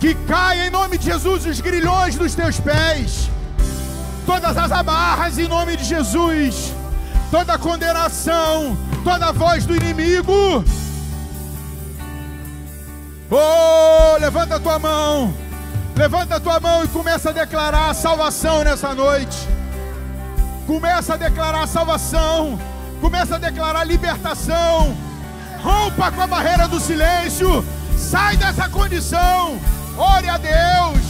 Que 0.00 0.14
caia 0.32 0.66
em 0.66 0.70
nome 0.70 0.98
de 0.98 1.06
Jesus 1.06 1.46
os 1.46 1.60
grilhões 1.60 2.16
dos 2.16 2.34
teus 2.34 2.60
pés 2.60 3.30
todas 4.26 4.56
as 4.56 4.72
amarras 4.72 5.38
em 5.38 5.46
nome 5.46 5.76
de 5.76 5.84
Jesus, 5.84 6.74
toda 7.30 7.56
condenação, 7.56 8.76
toda 9.04 9.32
voz 9.32 9.64
do 9.64 9.76
inimigo. 9.76 10.64
Oh, 13.30 14.18
levanta 14.20 14.56
a 14.56 14.60
tua 14.60 14.78
mão, 14.78 15.32
levanta 15.96 16.36
a 16.36 16.40
tua 16.40 16.60
mão 16.60 16.84
e 16.84 16.88
começa 16.88 17.30
a 17.30 17.32
declarar 17.32 17.90
a 17.90 17.94
salvação 17.94 18.62
nessa 18.62 18.94
noite. 18.94 19.36
Começa 20.66 21.14
a 21.14 21.16
declarar 21.16 21.62
a 21.62 21.66
salvação, 21.66 22.58
começa 23.00 23.36
a 23.36 23.38
declarar 23.38 23.80
a 23.80 23.84
libertação. 23.84 24.94
Rompa 25.62 26.12
com 26.12 26.20
a 26.20 26.26
barreira 26.26 26.68
do 26.68 26.78
silêncio, 26.78 27.64
sai 27.96 28.36
dessa 28.36 28.68
condição. 28.68 29.58
Ore 29.96 30.28
a 30.28 30.36
Deus. 30.36 31.02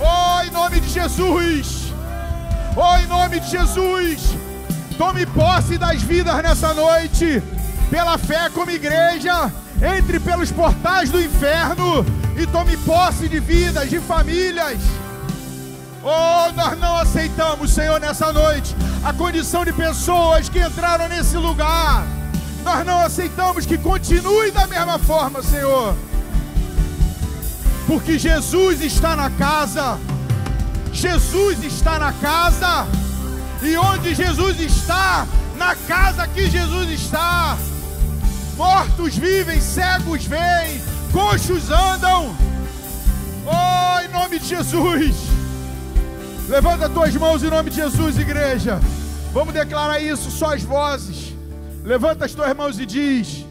Oh, 0.00 0.42
em 0.42 0.50
nome 0.50 0.80
de 0.80 0.88
Jesus. 0.88 1.92
Oh, 2.74 2.96
em 2.96 3.06
nome 3.06 3.38
de 3.38 3.50
Jesus. 3.50 4.34
Tome 4.96 5.26
posse 5.26 5.76
das 5.76 6.02
vidas 6.02 6.42
nessa 6.42 6.72
noite. 6.72 7.42
Pela 7.90 8.16
fé 8.16 8.48
como 8.48 8.70
igreja. 8.70 9.52
Entre 9.98 10.18
pelos 10.18 10.50
portais 10.50 11.10
do 11.10 11.20
inferno 11.20 12.21
e 12.36 12.46
tome 12.46 12.76
posse 12.78 13.28
de 13.28 13.40
vidas, 13.40 13.88
de 13.90 14.00
famílias. 14.00 14.78
Oh, 16.02 16.52
nós 16.54 16.78
não 16.78 16.96
aceitamos, 16.96 17.70
Senhor, 17.70 18.00
nessa 18.00 18.32
noite, 18.32 18.74
a 19.04 19.12
condição 19.12 19.64
de 19.64 19.72
pessoas 19.72 20.48
que 20.48 20.58
entraram 20.58 21.08
nesse 21.08 21.36
lugar. 21.36 22.04
Nós 22.64 22.84
não 22.86 23.00
aceitamos 23.00 23.66
que 23.66 23.78
continue 23.78 24.50
da 24.50 24.66
mesma 24.66 24.98
forma, 24.98 25.42
Senhor 25.42 25.94
porque 27.86 28.18
Jesus 28.18 28.80
está 28.80 29.16
na 29.16 29.30
casa. 29.30 29.98
Jesus 30.92 31.62
está 31.62 31.98
na 31.98 32.12
casa. 32.12 32.86
E 33.62 33.76
onde 33.76 34.14
Jesus 34.14 34.58
está, 34.60 35.26
na 35.56 35.74
casa 35.74 36.26
que 36.26 36.50
Jesus 36.50 36.90
está. 36.90 37.56
Mortos 38.56 39.16
vivem, 39.16 39.60
cegos 39.60 40.24
veem, 40.24 40.80
coxos 41.12 41.70
andam. 41.70 42.34
Oh, 43.46 44.00
em 44.00 44.08
nome 44.08 44.38
de 44.38 44.46
Jesus. 44.46 45.16
Levanta 46.48 46.86
as 46.86 46.92
tuas 46.92 47.14
mãos 47.14 47.42
em 47.42 47.50
nome 47.50 47.70
de 47.70 47.76
Jesus, 47.76 48.18
igreja. 48.18 48.80
Vamos 49.32 49.54
declarar 49.54 50.00
isso 50.00 50.30
só 50.30 50.54
as 50.54 50.62
vozes. 50.62 51.34
Levanta 51.84 52.24
as 52.24 52.34
tuas 52.34 52.54
mãos 52.56 52.78
e 52.78 52.86
diz: 52.86 53.44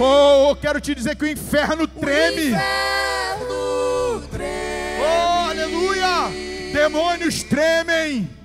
Oh, 0.00 0.48
eu 0.50 0.56
quero 0.56 0.80
te 0.80 0.94
dizer 0.94 1.14
que 1.14 1.24
o 1.24 1.28
inferno 1.28 1.86
treme. 1.86 2.42
O 2.42 2.48
inferno 2.48 4.22
treme. 4.32 5.00
Oh, 5.00 5.50
aleluia! 5.50 6.72
Demônios 6.72 7.42
tremem. 7.44 8.41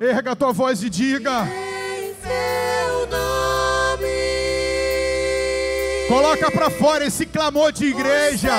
Erga 0.00 0.32
a 0.32 0.34
tua 0.34 0.50
voz 0.50 0.82
e 0.82 0.88
diga. 0.88 1.46
Coloca 6.08 6.50
para 6.50 6.70
fora 6.70 7.04
esse 7.04 7.26
clamor 7.26 7.70
de 7.70 7.84
igreja. 7.84 8.50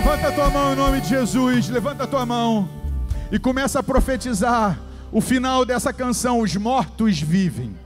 Levanta 0.00 0.28
a 0.28 0.32
tua 0.32 0.48
mão 0.48 0.72
em 0.72 0.76
nome 0.76 1.00
de 1.02 1.10
Jesus. 1.10 1.68
Levanta 1.68 2.04
a 2.04 2.06
tua 2.06 2.24
mão 2.24 2.66
e 3.30 3.38
começa 3.38 3.80
a 3.80 3.82
profetizar 3.82 4.80
o 5.12 5.20
final 5.20 5.62
dessa 5.62 5.92
canção: 5.92 6.40
Os 6.40 6.56
mortos 6.56 7.20
vivem. 7.20 7.76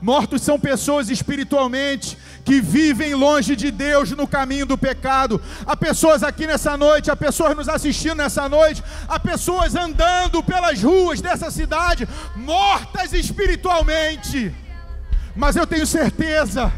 Mortos 0.00 0.42
são 0.42 0.60
pessoas 0.60 1.10
espiritualmente 1.10 2.16
que 2.44 2.60
vivem 2.60 3.16
longe 3.16 3.56
de 3.56 3.72
Deus 3.72 4.12
no 4.12 4.28
caminho 4.28 4.64
do 4.64 4.78
pecado. 4.78 5.42
Há 5.66 5.76
pessoas 5.76 6.22
aqui 6.22 6.46
nessa 6.46 6.76
noite, 6.76 7.10
há 7.10 7.16
pessoas 7.16 7.56
nos 7.56 7.68
assistindo 7.68 8.18
nessa 8.18 8.48
noite, 8.48 8.80
há 9.08 9.18
pessoas 9.18 9.74
andando 9.74 10.44
pelas 10.44 10.80
ruas 10.80 11.20
dessa 11.20 11.50
cidade, 11.50 12.08
mortas 12.36 13.12
espiritualmente. 13.12 14.54
Mas 15.34 15.56
eu 15.56 15.66
tenho 15.66 15.84
certeza 15.84 16.72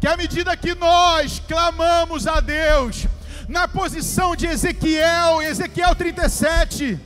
que 0.00 0.08
à 0.08 0.16
medida 0.16 0.56
que 0.56 0.74
nós 0.74 1.42
clamamos 1.46 2.26
a 2.26 2.40
Deus, 2.40 3.06
na 3.48 3.66
posição 3.66 4.36
de 4.36 4.46
Ezequiel, 4.46 5.42
Ezequiel 5.42 5.94
37, 5.94 7.00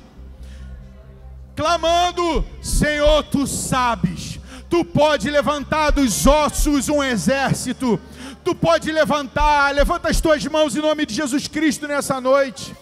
clamando: 1.55 2.45
Senhor, 2.61 3.23
tu 3.25 3.47
sabes 3.47 4.33
Tu 4.73 4.83
pode 4.87 5.29
levantar 5.29 5.91
dos 5.91 6.27
ossos 6.27 6.89
um 6.89 7.05
exército. 7.05 8.01
Tu 8.43 8.55
pode 8.55 8.91
levantar, 8.91 9.75
levanta 9.75 10.09
as 10.09 10.19
tuas 10.19 10.43
mãos 10.47 10.75
em 10.75 10.81
nome 10.81 11.05
de 11.05 11.13
Jesus 11.13 11.47
Cristo 11.47 11.87
nessa 11.87 12.19
noite. 12.23 12.75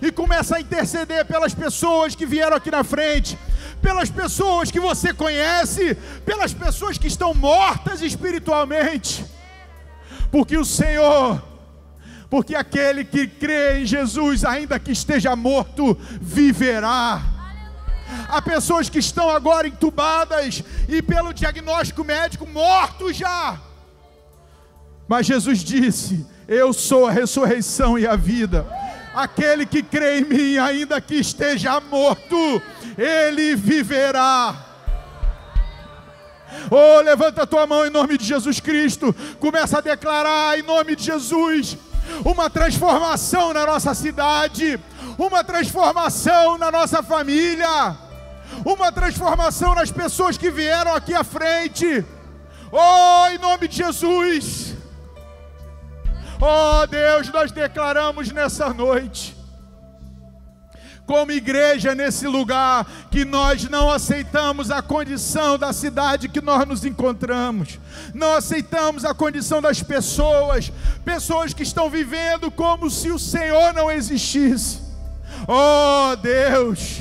E 0.00 0.10
começa 0.10 0.56
a 0.56 0.60
interceder 0.62 1.26
pelas 1.26 1.52
pessoas 1.52 2.14
que 2.14 2.24
vieram 2.24 2.56
aqui 2.56 2.70
na 2.70 2.82
frente, 2.82 3.38
pelas 3.82 4.08
pessoas 4.08 4.70
que 4.70 4.80
você 4.80 5.12
conhece, 5.12 5.94
pelas 6.24 6.54
pessoas 6.54 6.96
que 6.96 7.06
estão 7.06 7.34
mortas 7.34 8.00
espiritualmente. 8.00 9.22
Porque 10.30 10.56
o 10.56 10.64
Senhor, 10.64 11.42
porque 12.28 12.54
aquele 12.54 13.04
que 13.04 13.26
crê 13.26 13.80
em 13.80 13.86
Jesus, 13.86 14.44
ainda 14.44 14.78
que 14.78 14.90
esteja 14.90 15.36
morto, 15.36 15.96
viverá. 16.20 17.22
Há 18.28 18.42
pessoas 18.42 18.88
que 18.88 18.98
estão 18.98 19.30
agora 19.30 19.68
entubadas 19.68 20.62
e 20.88 21.02
pelo 21.02 21.32
diagnóstico 21.32 22.04
médico 22.04 22.46
mortos 22.46 23.16
já. 23.16 23.60
Mas 25.08 25.26
Jesus 25.26 25.62
disse: 25.62 26.26
Eu 26.48 26.72
sou 26.72 27.06
a 27.06 27.12
ressurreição 27.12 27.98
e 27.98 28.06
a 28.06 28.16
vida. 28.16 28.66
Aquele 29.14 29.64
que 29.64 29.82
crê 29.82 30.18
em 30.18 30.24
mim, 30.24 30.58
ainda 30.58 31.00
que 31.00 31.14
esteja 31.14 31.80
morto, 31.80 32.60
ele 32.98 33.54
viverá. 33.54 34.64
Oh, 36.70 37.00
levanta 37.00 37.42
a 37.42 37.46
tua 37.46 37.66
mão 37.66 37.86
em 37.86 37.90
nome 37.90 38.18
de 38.18 38.24
Jesus 38.24 38.60
Cristo. 38.60 39.14
Começa 39.38 39.78
a 39.78 39.80
declarar 39.80 40.58
em 40.58 40.62
nome 40.62 40.96
de 40.96 41.04
Jesus 41.04 41.78
uma 42.24 42.48
transformação 42.48 43.52
na 43.52 43.66
nossa 43.66 43.94
cidade, 43.94 44.78
uma 45.18 45.44
transformação 45.44 46.58
na 46.58 46.70
nossa 46.70 47.02
família, 47.02 47.96
uma 48.64 48.90
transformação 48.90 49.74
nas 49.74 49.90
pessoas 49.90 50.36
que 50.36 50.50
vieram 50.50 50.94
aqui 50.94 51.14
à 51.14 51.24
frente. 51.24 52.04
Oh, 52.72 53.28
em 53.30 53.38
nome 53.38 53.68
de 53.68 53.76
Jesus. 53.76 54.74
Oh 56.40 56.86
Deus, 56.86 57.28
nós 57.30 57.50
declaramos 57.50 58.30
nessa 58.30 58.72
noite, 58.72 59.35
como 61.06 61.30
igreja 61.30 61.94
nesse 61.94 62.26
lugar, 62.26 62.84
que 63.10 63.24
nós 63.24 63.68
não 63.68 63.88
aceitamos 63.88 64.70
a 64.70 64.82
condição 64.82 65.56
da 65.56 65.72
cidade 65.72 66.28
que 66.28 66.40
nós 66.40 66.66
nos 66.66 66.84
encontramos, 66.84 67.78
não 68.12 68.34
aceitamos 68.34 69.04
a 69.04 69.14
condição 69.14 69.62
das 69.62 69.82
pessoas, 69.82 70.72
pessoas 71.04 71.54
que 71.54 71.62
estão 71.62 71.88
vivendo 71.88 72.50
como 72.50 72.90
se 72.90 73.10
o 73.10 73.18
Senhor 73.18 73.72
não 73.72 73.90
existisse. 73.90 74.80
Oh 75.46 76.16
Deus, 76.16 76.98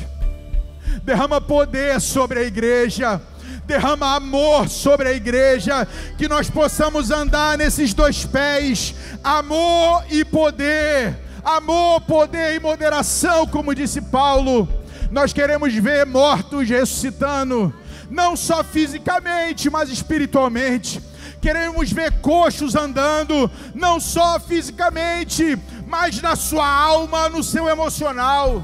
derrama 1.03 1.41
poder 1.41 1.99
sobre 1.99 2.39
a 2.39 2.43
igreja 2.43 3.20
derrama 3.66 4.16
amor 4.16 4.70
sobre 4.70 5.10
a 5.10 5.14
igreja, 5.14 5.88
que 6.18 6.28
nós 6.28 6.49
possamos 6.49 7.10
andar 7.10 7.58
nesses 7.58 7.93
dois 7.93 8.24
pés, 8.26 8.93
amor 9.24 10.06
e 10.10 10.24
poder, 10.24 11.18
amor, 11.46 12.02
poder 12.02 12.56
e 12.56 12.60
moderação, 12.60 13.46
como 13.46 13.76
disse 13.76 14.02
Paulo. 14.02 14.68
Nós 15.12 15.32
queremos 15.32 15.72
ver 15.76 16.04
mortos 16.06 16.68
ressuscitando, 16.68 17.72
não 18.10 18.36
só 18.36 18.64
fisicamente, 18.64 19.70
mas 19.70 19.89
espiritualmente. 19.89 21.00
Queremos 21.39 21.91
ver 21.91 22.12
coxos 22.22 22.76
andando, 22.76 23.50
não 23.76 24.00
só 24.00 24.39
fisicamente, 24.39 25.56
mas 25.88 26.20
na 26.20 26.36
sua 26.36 26.68
alma, 26.68 27.30
no 27.30 27.43
seu 27.43 27.70
emocional. 27.70 28.64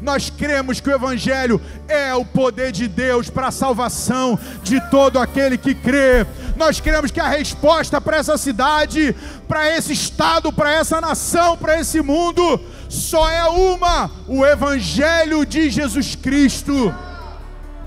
Nós 0.00 0.30
cremos 0.30 0.80
que 0.80 0.88
o 0.88 0.94
Evangelho 0.94 1.60
é 1.88 2.14
o 2.14 2.24
poder 2.24 2.72
de 2.72 2.88
Deus 2.88 3.28
para 3.28 3.48
a 3.48 3.52
salvação 3.52 4.38
de 4.62 4.80
todo 4.90 5.18
aquele 5.18 5.58
que 5.58 5.74
crê. 5.74 6.24
Nós 6.58 6.80
cremos 6.80 7.12
que 7.12 7.20
a 7.20 7.28
resposta 7.28 8.00
para 8.00 8.16
essa 8.16 8.36
cidade, 8.36 9.14
para 9.46 9.76
esse 9.76 9.92
estado, 9.92 10.52
para 10.52 10.72
essa 10.72 11.00
nação, 11.00 11.56
para 11.56 11.78
esse 11.78 12.02
mundo, 12.02 12.60
só 12.88 13.30
é 13.30 13.44
uma: 13.48 14.10
o 14.26 14.44
Evangelho 14.44 15.46
de 15.46 15.70
Jesus 15.70 16.16
Cristo. 16.16 16.92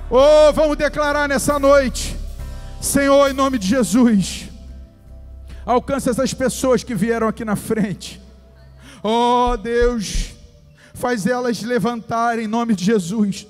Oh, 0.09 0.53
vamos 0.53 0.78
declarar 0.78 1.28
nessa 1.28 1.59
noite, 1.59 2.17
Senhor, 2.80 3.30
em 3.30 3.34
nome 3.34 3.59
de 3.59 3.67
Jesus, 3.67 4.49
alcança 5.65 6.09
essas 6.09 6.34
pessoas 6.34 6.82
que 6.82 6.95
vieram 6.95 7.28
aqui 7.28 7.43
na 7.43 7.57
frente. 7.57 8.22
Oh, 9.03 9.57
Deus 9.57 10.32
faz 10.93 11.28
elas 11.28 11.61
levantarem 11.61 12.45
em 12.45 12.47
nome 12.47 12.74
de 12.74 12.86
Jesus 12.86 13.47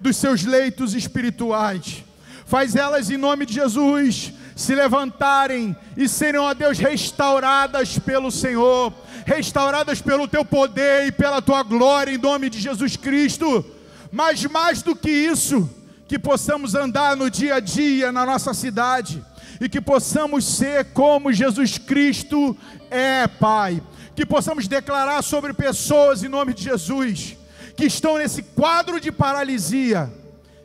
dos 0.00 0.16
seus 0.16 0.44
leitos 0.44 0.94
espirituais. 0.94 2.04
Faz 2.46 2.74
elas 2.74 3.10
em 3.10 3.16
nome 3.18 3.44
de 3.44 3.54
Jesus 3.54 4.32
se 4.62 4.74
levantarem 4.74 5.76
e 5.96 6.08
serem, 6.08 6.40
ó 6.40 6.54
Deus, 6.54 6.78
restauradas 6.78 7.98
pelo 7.98 8.30
Senhor, 8.30 8.92
restauradas 9.26 10.00
pelo 10.00 10.28
teu 10.28 10.44
poder 10.44 11.06
e 11.06 11.12
pela 11.12 11.42
tua 11.42 11.62
glória 11.62 12.12
em 12.12 12.18
nome 12.18 12.48
de 12.48 12.60
Jesus 12.60 12.96
Cristo. 12.96 13.64
Mas 14.10 14.44
mais 14.44 14.82
do 14.82 14.94
que 14.94 15.10
isso, 15.10 15.68
que 16.06 16.18
possamos 16.18 16.74
andar 16.74 17.16
no 17.16 17.30
dia 17.30 17.56
a 17.56 17.60
dia 17.60 18.12
na 18.12 18.24
nossa 18.24 18.54
cidade 18.54 19.22
e 19.60 19.68
que 19.68 19.80
possamos 19.80 20.44
ser 20.44 20.86
como 20.92 21.32
Jesus 21.32 21.78
Cristo 21.78 22.56
é, 22.90 23.26
Pai 23.26 23.82
que 24.14 24.26
possamos 24.26 24.68
declarar 24.68 25.22
sobre 25.22 25.52
pessoas 25.52 26.22
em 26.22 26.28
nome 26.28 26.52
de 26.52 26.64
Jesus, 26.64 27.36
que 27.76 27.86
estão 27.86 28.18
nesse 28.18 28.42
quadro 28.42 29.00
de 29.00 29.10
paralisia, 29.10 30.12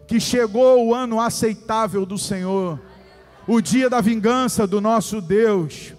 que 0.05 0.19
chegou 0.19 0.85
o 0.85 0.93
ano 0.93 1.19
aceitável 1.19 2.05
do 2.05 2.17
Senhor, 2.17 2.79
o 3.47 3.61
dia 3.61 3.89
da 3.89 4.01
vingança 4.01 4.67
do 4.67 4.81
nosso 4.81 5.21
Deus, 5.21 5.93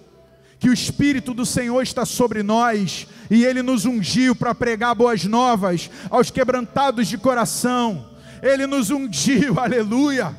que 0.59 0.69
o 0.69 0.73
Espírito 0.73 1.33
do 1.33 1.47
Senhor 1.47 1.81
está 1.83 2.05
sobre 2.05 2.43
nós 2.43 3.07
e 3.31 3.45
Ele 3.45 3.63
nos 3.63 3.87
ungiu 3.87 4.37
para 4.37 4.55
pregar 4.55 4.95
boas 4.95 5.25
novas 5.25 5.91
aos 6.11 6.31
quebrantados 6.31 7.09
de 7.09 7.17
coração, 7.17 8.11
Ele 8.43 8.67
nos 8.67 8.91
ungiu, 8.91 9.59
aleluia, 9.61 10.37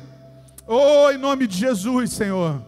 oh, 0.66 1.10
em 1.10 1.18
nome 1.18 1.46
de 1.46 1.56
Jesus, 1.56 2.12
Senhor. 2.12 2.62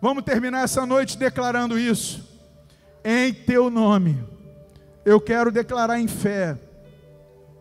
Vamos 0.00 0.24
terminar 0.24 0.64
essa 0.64 0.84
noite 0.84 1.16
declarando 1.16 1.78
isso 1.78 2.28
em 3.04 3.32
teu 3.32 3.70
nome. 3.70 4.22
Eu 5.04 5.20
quero 5.20 5.50
declarar 5.50 5.98
em 5.98 6.08
fé 6.08 6.58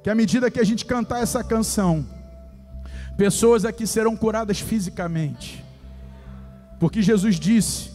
que 0.04 0.10
à 0.10 0.16
medida 0.16 0.52
que 0.52 0.60
a 0.60 0.64
gente 0.64 0.86
cantar 0.86 1.22
essa 1.22 1.44
canção, 1.44 2.06
pessoas 3.16 3.64
aqui 3.64 3.86
serão 3.86 4.16
curadas 4.16 4.60
fisicamente. 4.60 5.64
Porque 6.82 7.02
Jesus 7.02 7.40
disse 7.40 7.92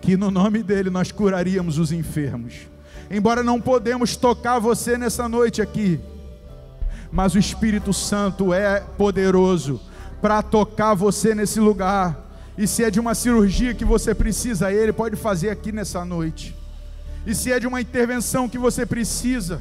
que 0.00 0.16
no 0.16 0.28
nome 0.28 0.60
dele 0.62 0.90
nós 0.90 1.12
curaríamos 1.12 1.78
os 1.78 1.92
enfermos. 1.92 2.66
Embora 3.08 3.44
não 3.44 3.60
podemos 3.60 4.16
tocar 4.16 4.58
você 4.58 4.98
nessa 4.98 5.28
noite 5.28 5.62
aqui, 5.62 6.00
mas 7.12 7.36
o 7.36 7.38
Espírito 7.38 7.92
Santo 7.92 8.52
é 8.52 8.80
poderoso 8.80 9.80
para 10.20 10.42
tocar 10.42 10.94
você 10.94 11.32
nesse 11.32 11.60
lugar. 11.60 12.26
E 12.58 12.66
se 12.66 12.82
é 12.82 12.90
de 12.90 12.98
uma 12.98 13.14
cirurgia 13.14 13.72
que 13.72 13.84
você 13.84 14.12
precisa, 14.12 14.72
ele 14.72 14.92
pode 14.92 15.14
fazer 15.14 15.50
aqui 15.50 15.70
nessa 15.70 16.04
noite. 16.04 16.56
E 17.24 17.36
se 17.36 17.52
é 17.52 17.60
de 17.60 17.68
uma 17.68 17.80
intervenção 17.80 18.48
que 18.48 18.58
você 18.58 18.84
precisa, 18.84 19.60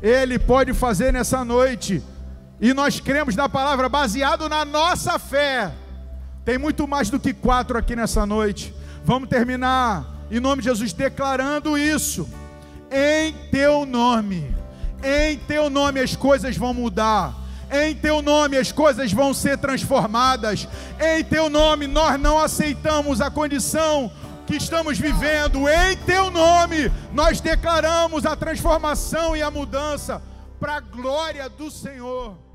Ele 0.00 0.38
pode 0.38 0.72
fazer 0.72 1.12
nessa 1.12 1.44
noite. 1.44 2.02
E 2.60 2.72
nós 2.72 2.98
cremos 2.98 3.36
na 3.36 3.48
palavra 3.48 3.88
baseado 3.88 4.48
na 4.48 4.64
nossa 4.64 5.18
fé. 5.18 5.72
Tem 6.50 6.58
muito 6.58 6.88
mais 6.88 7.08
do 7.08 7.20
que 7.20 7.32
quatro 7.32 7.78
aqui 7.78 7.94
nessa 7.94 8.26
noite. 8.26 8.74
Vamos 9.04 9.28
terminar, 9.28 10.26
em 10.28 10.40
nome 10.40 10.60
de 10.60 10.68
Jesus, 10.68 10.92
declarando 10.92 11.78
isso. 11.78 12.28
Em 12.90 13.32
teu 13.52 13.86
nome, 13.86 14.52
em 15.00 15.38
teu 15.38 15.70
nome 15.70 16.00
as 16.00 16.16
coisas 16.16 16.56
vão 16.56 16.74
mudar. 16.74 17.32
Em 17.70 17.94
teu 17.94 18.20
nome 18.20 18.56
as 18.56 18.72
coisas 18.72 19.12
vão 19.12 19.32
ser 19.32 19.58
transformadas. 19.58 20.66
Em 20.98 21.22
teu 21.22 21.48
nome 21.48 21.86
nós 21.86 22.20
não 22.20 22.36
aceitamos 22.36 23.20
a 23.20 23.30
condição 23.30 24.10
que 24.44 24.56
estamos 24.56 24.98
vivendo, 24.98 25.68
em 25.68 25.96
teu 25.98 26.32
nome, 26.32 26.90
nós 27.12 27.40
declaramos 27.40 28.26
a 28.26 28.34
transformação 28.34 29.36
e 29.36 29.42
a 29.42 29.52
mudança 29.52 30.20
para 30.58 30.78
a 30.78 30.80
glória 30.80 31.48
do 31.48 31.70
Senhor. 31.70 32.49